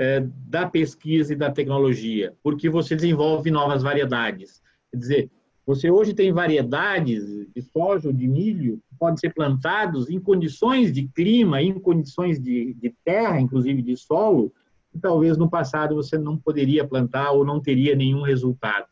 é, 0.00 0.26
da 0.48 0.66
pesquisa 0.66 1.34
e 1.34 1.36
da 1.36 1.52
tecnologia, 1.52 2.34
porque 2.42 2.70
você 2.70 2.96
desenvolve 2.96 3.50
novas 3.50 3.82
variedades. 3.82 4.62
Quer 4.90 4.96
dizer, 4.96 5.30
você 5.66 5.90
hoje 5.90 6.14
tem 6.14 6.32
variedades 6.32 7.22
de 7.54 7.60
soja 7.60 8.08
ou 8.08 8.14
de 8.14 8.26
milho 8.26 8.80
que 8.88 8.96
podem 8.98 9.18
ser 9.18 9.34
plantados 9.34 10.08
em 10.08 10.18
condições 10.18 10.90
de 10.90 11.06
clima, 11.08 11.60
em 11.60 11.78
condições 11.78 12.40
de, 12.40 12.72
de 12.80 12.94
terra, 13.04 13.38
inclusive 13.38 13.82
de 13.82 13.94
solo, 13.94 14.50
que 14.90 14.98
talvez 14.98 15.36
no 15.36 15.50
passado 15.50 15.96
você 15.96 16.16
não 16.16 16.34
poderia 16.38 16.88
plantar 16.88 17.32
ou 17.32 17.44
não 17.44 17.60
teria 17.60 17.94
nenhum 17.94 18.22
resultado. 18.22 18.86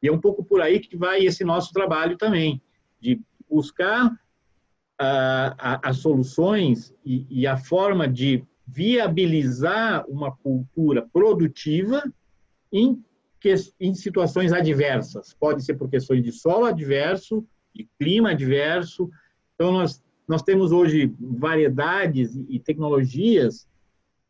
E 0.00 0.06
é 0.06 0.12
um 0.12 0.20
pouco 0.20 0.44
por 0.44 0.60
aí 0.60 0.78
que 0.78 0.96
vai 0.96 1.24
esse 1.24 1.42
nosso 1.42 1.72
trabalho 1.72 2.16
também, 2.16 2.62
de 3.00 3.20
buscar 3.50 4.16
as 5.82 5.96
soluções 5.96 6.94
e, 7.04 7.26
e 7.28 7.44
a 7.44 7.56
forma 7.56 8.06
de 8.06 8.44
viabilizar 8.66 10.04
uma 10.08 10.32
cultura 10.32 11.06
produtiva 11.12 12.02
em, 12.72 13.02
em 13.78 13.94
situações 13.94 14.52
adversas. 14.52 15.34
Pode 15.34 15.64
ser 15.64 15.74
por 15.74 15.88
questões 15.88 16.22
de 16.22 16.32
solo 16.32 16.64
adverso, 16.64 17.46
de 17.74 17.88
clima 17.98 18.30
adverso. 18.30 19.10
Então, 19.54 19.72
nós, 19.72 20.02
nós 20.26 20.42
temos 20.42 20.72
hoje 20.72 21.12
variedades 21.20 22.34
e 22.48 22.58
tecnologias 22.58 23.68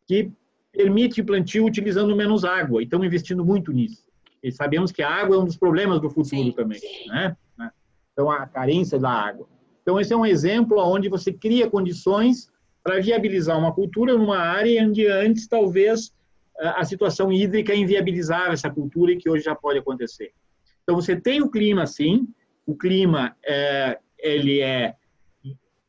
que 0.06 0.30
permitem 0.72 1.24
plantio 1.24 1.64
utilizando 1.64 2.14
menos 2.16 2.44
água 2.44 2.80
e 2.80 2.84
estamos 2.84 3.06
investindo 3.06 3.44
muito 3.44 3.72
nisso. 3.72 4.04
E 4.42 4.50
sabemos 4.50 4.90
que 4.92 5.02
a 5.02 5.08
água 5.08 5.36
é 5.36 5.38
um 5.38 5.44
dos 5.44 5.56
problemas 5.56 6.00
do 6.00 6.10
futuro 6.10 6.44
sim, 6.44 6.52
também, 6.52 6.78
sim. 6.78 7.08
Né? 7.08 7.36
Então, 8.12 8.30
a 8.30 8.46
carência 8.46 8.98
da 8.98 9.10
água. 9.10 9.48
Então, 9.82 9.98
esse 10.00 10.12
é 10.12 10.16
um 10.16 10.26
exemplo 10.26 10.78
onde 10.78 11.08
você 11.08 11.32
cria 11.32 11.70
condições 11.70 12.50
para 12.84 13.00
viabilizar 13.00 13.58
uma 13.58 13.72
cultura 13.72 14.16
numa 14.16 14.38
área 14.38 14.86
onde 14.86 15.06
antes 15.06 15.48
talvez 15.48 16.12
a 16.58 16.84
situação 16.84 17.32
hídrica 17.32 17.74
inviabilizava 17.74 18.52
essa 18.52 18.70
cultura 18.70 19.12
e 19.12 19.16
que 19.16 19.28
hoje 19.28 19.44
já 19.44 19.54
pode 19.54 19.78
acontecer. 19.78 20.32
Então 20.82 20.94
você 20.94 21.18
tem 21.18 21.42
o 21.42 21.50
clima 21.50 21.86
sim, 21.86 22.28
o 22.66 22.76
clima 22.76 23.34
é, 23.44 23.98
ele 24.18 24.60
é, 24.60 24.94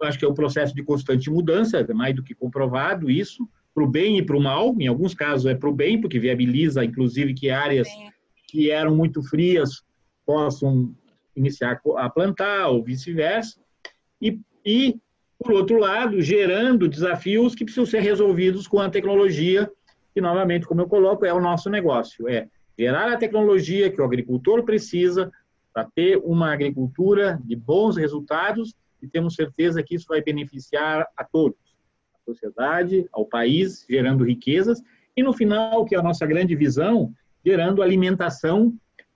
acho 0.01 0.17
que 0.17 0.25
é 0.25 0.27
um 0.27 0.33
processo 0.33 0.73
de 0.73 0.83
constante 0.83 1.29
mudança, 1.29 1.85
mais 1.93 2.15
do 2.15 2.23
que 2.23 2.33
comprovado 2.33 3.11
isso, 3.11 3.47
para 3.73 3.83
o 3.83 3.87
bem 3.87 4.17
e 4.17 4.25
para 4.25 4.37
o 4.37 4.41
mal. 4.41 4.73
Em 4.79 4.87
alguns 4.87 5.13
casos 5.13 5.45
é 5.45 5.53
para 5.53 5.69
o 5.69 5.73
bem, 5.73 5.99
porque 5.99 6.17
viabiliza, 6.17 6.83
inclusive, 6.83 7.33
que 7.33 7.49
áreas 7.49 7.87
que 8.47 8.71
eram 8.71 8.95
muito 8.95 9.21
frias 9.21 9.83
possam 10.25 10.95
iniciar 11.35 11.81
a 11.97 12.09
plantar 12.09 12.69
ou 12.69 12.83
vice-versa. 12.83 13.59
E, 14.21 14.39
e 14.65 14.99
por 15.39 15.51
outro 15.51 15.77
lado, 15.77 16.21
gerando 16.21 16.87
desafios 16.87 17.53
que 17.53 17.65
precisam 17.65 17.85
ser 17.85 17.99
resolvidos 17.99 18.67
com 18.67 18.79
a 18.79 18.89
tecnologia, 18.89 19.69
que, 20.13 20.21
novamente, 20.21 20.65
como 20.65 20.81
eu 20.81 20.87
coloco, 20.87 21.25
é 21.25 21.33
o 21.33 21.41
nosso 21.41 21.69
negócio. 21.69 22.27
É 22.27 22.47
gerar 22.77 23.11
a 23.11 23.17
tecnologia 23.17 23.89
que 23.89 24.01
o 24.01 24.05
agricultor 24.05 24.63
precisa 24.63 25.31
para 25.73 25.87
ter 25.93 26.17
uma 26.23 26.53
agricultura 26.53 27.39
de 27.43 27.55
bons 27.55 27.97
resultados 27.97 28.73
e 29.01 29.07
temos 29.07 29.35
certeza 29.35 29.83
que 29.83 29.95
isso 29.95 30.05
vai 30.07 30.21
beneficiar 30.21 31.05
a 31.17 31.23
todos, 31.23 31.57
a 32.13 32.31
sociedade, 32.31 33.05
ao 33.11 33.25
país, 33.25 33.85
gerando 33.89 34.23
riquezas 34.23 34.81
e, 35.15 35.21
no 35.23 35.33
final, 35.33 35.85
que 35.85 35.95
é 35.95 35.99
a 35.99 36.03
nossa 36.03 36.25
grande 36.25 36.55
visão, 36.55 37.13
gerando 37.45 37.81
alimentação 37.81 38.73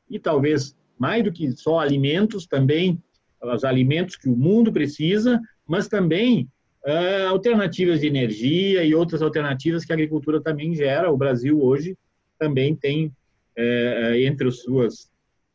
e 0.09 0.19
talvez 0.19 0.75
mais 0.97 1.23
do 1.23 1.31
que 1.31 1.51
só 1.51 1.79
alimentos, 1.79 2.45
também 2.45 3.01
os 3.41 3.63
alimentos 3.63 4.17
que 4.17 4.27
o 4.27 4.35
mundo 4.35 4.71
precisa, 4.71 5.41
mas 5.69 5.87
também 5.87 6.49
uh, 6.83 7.29
alternativas 7.29 8.01
de 8.01 8.07
energia 8.07 8.83
e 8.83 8.95
outras 8.95 9.21
alternativas 9.21 9.85
que 9.85 9.93
a 9.93 9.95
agricultura 9.95 10.41
também 10.41 10.73
gera. 10.73 11.11
O 11.11 11.17
Brasil 11.17 11.61
hoje 11.61 11.95
também 12.39 12.75
tem, 12.75 13.05
uh, 13.05 14.15
entre 14.15 14.47
as 14.47 14.61
suas 14.63 15.03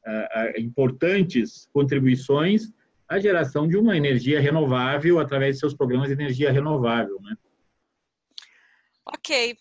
uh, 0.07 0.61
importantes 0.61 1.69
contribuições, 1.73 2.73
a 3.09 3.19
geração 3.19 3.67
de 3.67 3.77
uma 3.77 3.97
energia 3.97 4.41
renovável 4.41 5.19
através 5.19 5.57
de 5.57 5.61
seus 5.61 5.75
programas 5.75 6.07
de 6.07 6.15
energia 6.15 6.53
renovável. 6.53 7.21
Né? 7.21 7.37
Ok. 9.05 9.59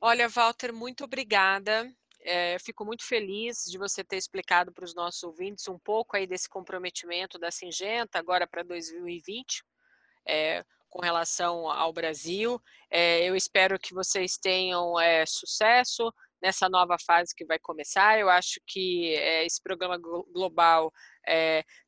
Olha, 0.00 0.28
Walter, 0.28 0.72
muito 0.72 1.02
obrigada. 1.02 1.92
É, 2.22 2.58
fico 2.60 2.84
muito 2.84 3.04
feliz 3.04 3.64
de 3.64 3.76
você 3.76 4.04
ter 4.04 4.16
explicado 4.16 4.72
para 4.72 4.84
os 4.84 4.94
nossos 4.94 5.22
ouvintes 5.24 5.66
um 5.68 5.78
pouco 5.78 6.16
aí 6.16 6.26
desse 6.26 6.48
comprometimento 6.48 7.38
da 7.38 7.50
Singenta 7.50 8.18
agora 8.18 8.46
para 8.46 8.62
2020 8.62 9.64
é, 10.30 10.64
com 10.88 11.00
relação 11.00 11.68
ao 11.70 11.92
Brasil. 11.92 12.60
É, 12.90 13.28
eu 13.28 13.34
espero 13.34 13.78
que 13.78 13.92
vocês 13.92 14.36
tenham 14.36 14.98
é, 14.98 15.24
sucesso 15.26 16.12
nessa 16.42 16.68
nova 16.68 16.96
fase 17.04 17.34
que 17.34 17.44
vai 17.44 17.58
começar. 17.58 18.18
Eu 18.18 18.30
acho 18.30 18.60
que 18.66 19.12
esse 19.44 19.62
programa 19.62 19.98
global 19.98 20.90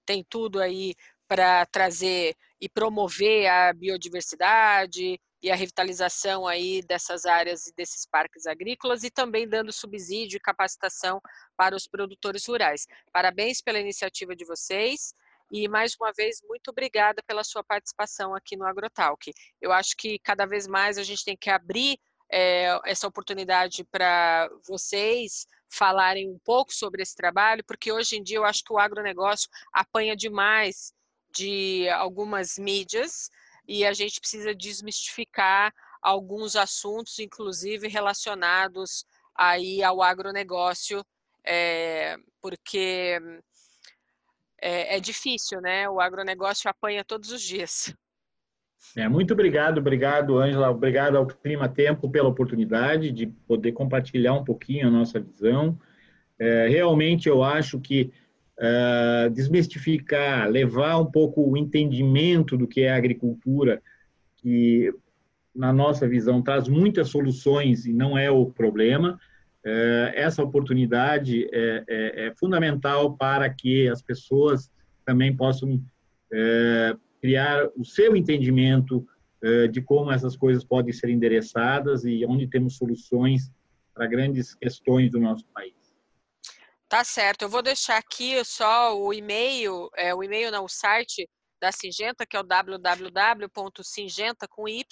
tem 0.05 0.25
tudo 0.29 0.61
aí 0.61 0.95
para 1.27 1.65
trazer 1.67 2.37
e 2.61 2.69
promover 2.69 3.49
a 3.49 3.73
biodiversidade 3.73 5.19
e 5.43 5.51
a 5.51 5.57
revitalização 5.57 6.47
aí 6.47 6.83
dessas 6.83 7.25
áreas 7.25 7.67
e 7.67 7.75
desses 7.75 8.07
parques 8.07 8.47
agrícolas 8.47 9.03
e 9.03 9.11
também 9.11 9.49
dando 9.49 9.73
subsídio 9.73 10.37
e 10.37 10.41
capacitação 10.41 11.21
para 11.57 11.75
os 11.75 11.89
produtores 11.89 12.47
rurais. 12.47 12.87
Parabéns 13.13 13.61
pela 13.61 13.81
iniciativa 13.81 14.37
de 14.37 14.45
vocês. 14.45 15.13
E 15.53 15.69
mais 15.69 15.95
uma 16.01 16.11
vez, 16.17 16.41
muito 16.49 16.71
obrigada 16.71 17.23
pela 17.27 17.45
sua 17.45 17.63
participação 17.63 18.35
aqui 18.35 18.57
no 18.57 18.65
AgroTalk. 18.65 19.31
Eu 19.61 19.71
acho 19.71 19.95
que 19.99 20.19
cada 20.21 20.47
vez 20.47 20.67
mais 20.67 20.97
a 20.97 21.03
gente 21.03 21.23
tem 21.23 21.37
que 21.37 21.51
abrir 21.51 21.99
é, 22.33 22.81
essa 22.87 23.07
oportunidade 23.07 23.85
para 23.85 24.49
vocês 24.67 25.47
falarem 25.71 26.31
um 26.31 26.39
pouco 26.43 26.73
sobre 26.73 27.03
esse 27.03 27.15
trabalho, 27.15 27.63
porque 27.67 27.93
hoje 27.93 28.17
em 28.17 28.23
dia 28.23 28.39
eu 28.39 28.47
acho 28.47 28.65
que 28.65 28.73
o 28.73 28.79
agronegócio 28.79 29.51
apanha 29.75 30.17
demais 30.17 30.95
de 31.31 31.87
algumas 31.91 32.57
mídias 32.57 33.29
e 33.69 33.85
a 33.85 33.93
gente 33.93 34.21
precisa 34.21 34.55
desmistificar 34.55 35.71
alguns 36.01 36.57
assuntos, 36.57 37.19
inclusive 37.19 37.89
relacionados 37.89 39.05
aí 39.35 39.83
ao 39.83 40.03
agronegócio, 40.03 41.05
é, 41.45 42.17
porque 42.41 43.21
é, 44.63 44.97
é 44.97 45.01
difícil, 45.01 45.61
né? 45.61 45.89
O 45.89 46.01
agronegócio 46.01 46.71
apanha 46.71 47.05
todos 47.05 47.31
os 47.31 47.43
dias. 47.43 47.95
É, 48.97 49.09
muito 49.09 49.33
obrigado, 49.33 49.79
obrigado, 49.79 50.39
Ângela, 50.39 50.71
obrigado 50.71 51.17
ao 51.17 51.27
Clima 51.27 51.69
Tempo 51.69 52.11
pela 52.11 52.29
oportunidade 52.29 53.11
de 53.13 53.27
poder 53.27 53.73
compartilhar 53.73 54.35
um 54.35 54.45
pouquinho 54.45 54.89
a 54.89 54.91
nossa 54.91 55.21
visão. 55.21 55.79
É, 56.39 56.69
realmente, 56.69 57.29
eu 57.29 57.43
acho 57.43 57.81
que 57.81 58.13
é, 58.59 59.29
desmistificar, 59.31 60.49
levar 60.49 60.99
um 60.99 61.07
pouco 61.07 61.49
o 61.49 61.57
entendimento 61.57 62.57
do 62.57 62.67
que 62.67 62.83
é 62.83 62.93
a 62.93 62.97
agricultura, 62.97 63.83
que, 64.37 64.93
na 65.55 65.73
nossa 65.73 66.07
visão, 66.07 66.43
traz 66.43 66.69
muitas 66.69 67.09
soluções 67.09 67.87
e 67.87 67.93
não 67.93 68.19
é 68.19 68.31
o 68.31 68.47
problema, 68.47 69.19
essa 69.65 70.43
oportunidade 70.43 71.49
é, 71.53 71.85
é, 71.89 72.27
é, 72.27 72.35
fundamental 72.35 73.17
para 73.17 73.49
que 73.49 73.89
as 73.89 74.03
pessoas 74.03 74.71
também 75.05 75.37
possam 75.37 75.81
é, 76.33 76.97
criar 77.21 77.69
o 77.77 77.85
seu 77.85 78.17
entendimento 78.17 79.07
é, 79.43 79.69
de 79.69 79.81
como 79.81 80.11
essas 80.11 80.37
coisas 80.37 80.65
podem 80.65 80.93
ser 80.93 81.09
endereçadas 81.11 82.05
e 82.05 82.25
onde 82.27 82.49
temos 82.49 82.77
soluções 82.77 83.51
para 83.95 84.07
grandes 84.07 84.55
questões 84.55 85.11
do 85.11 85.21
nosso 85.21 85.45
país. 85.49 85.75
Tá 86.89 87.05
certo. 87.05 87.43
Eu 87.43 87.49
vou 87.49 87.63
deixar 87.63 87.99
aqui 87.99 88.45
só 88.45 88.99
o 88.99 89.13
e-mail, 89.13 89.89
é, 89.97 90.15
o 90.15 90.23
e-mail 90.23 90.51
não, 90.51 90.65
o 90.65 90.69
site 90.69 91.29
da 91.61 91.71
Singenta, 91.73 92.27
que 92.27 92.37
é 92.37 92.41
o 92.41 92.43
www.singenta 92.43 92.89
com 94.49 94.69
y 94.69 94.85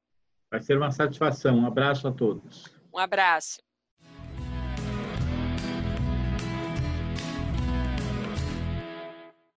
Vai 0.50 0.60
ser 0.62 0.76
uma 0.76 0.92
satisfação. 0.92 1.58
Um 1.58 1.66
abraço 1.66 2.06
a 2.06 2.12
todos. 2.12 2.66
Um 2.92 2.98
abraço. 2.98 3.65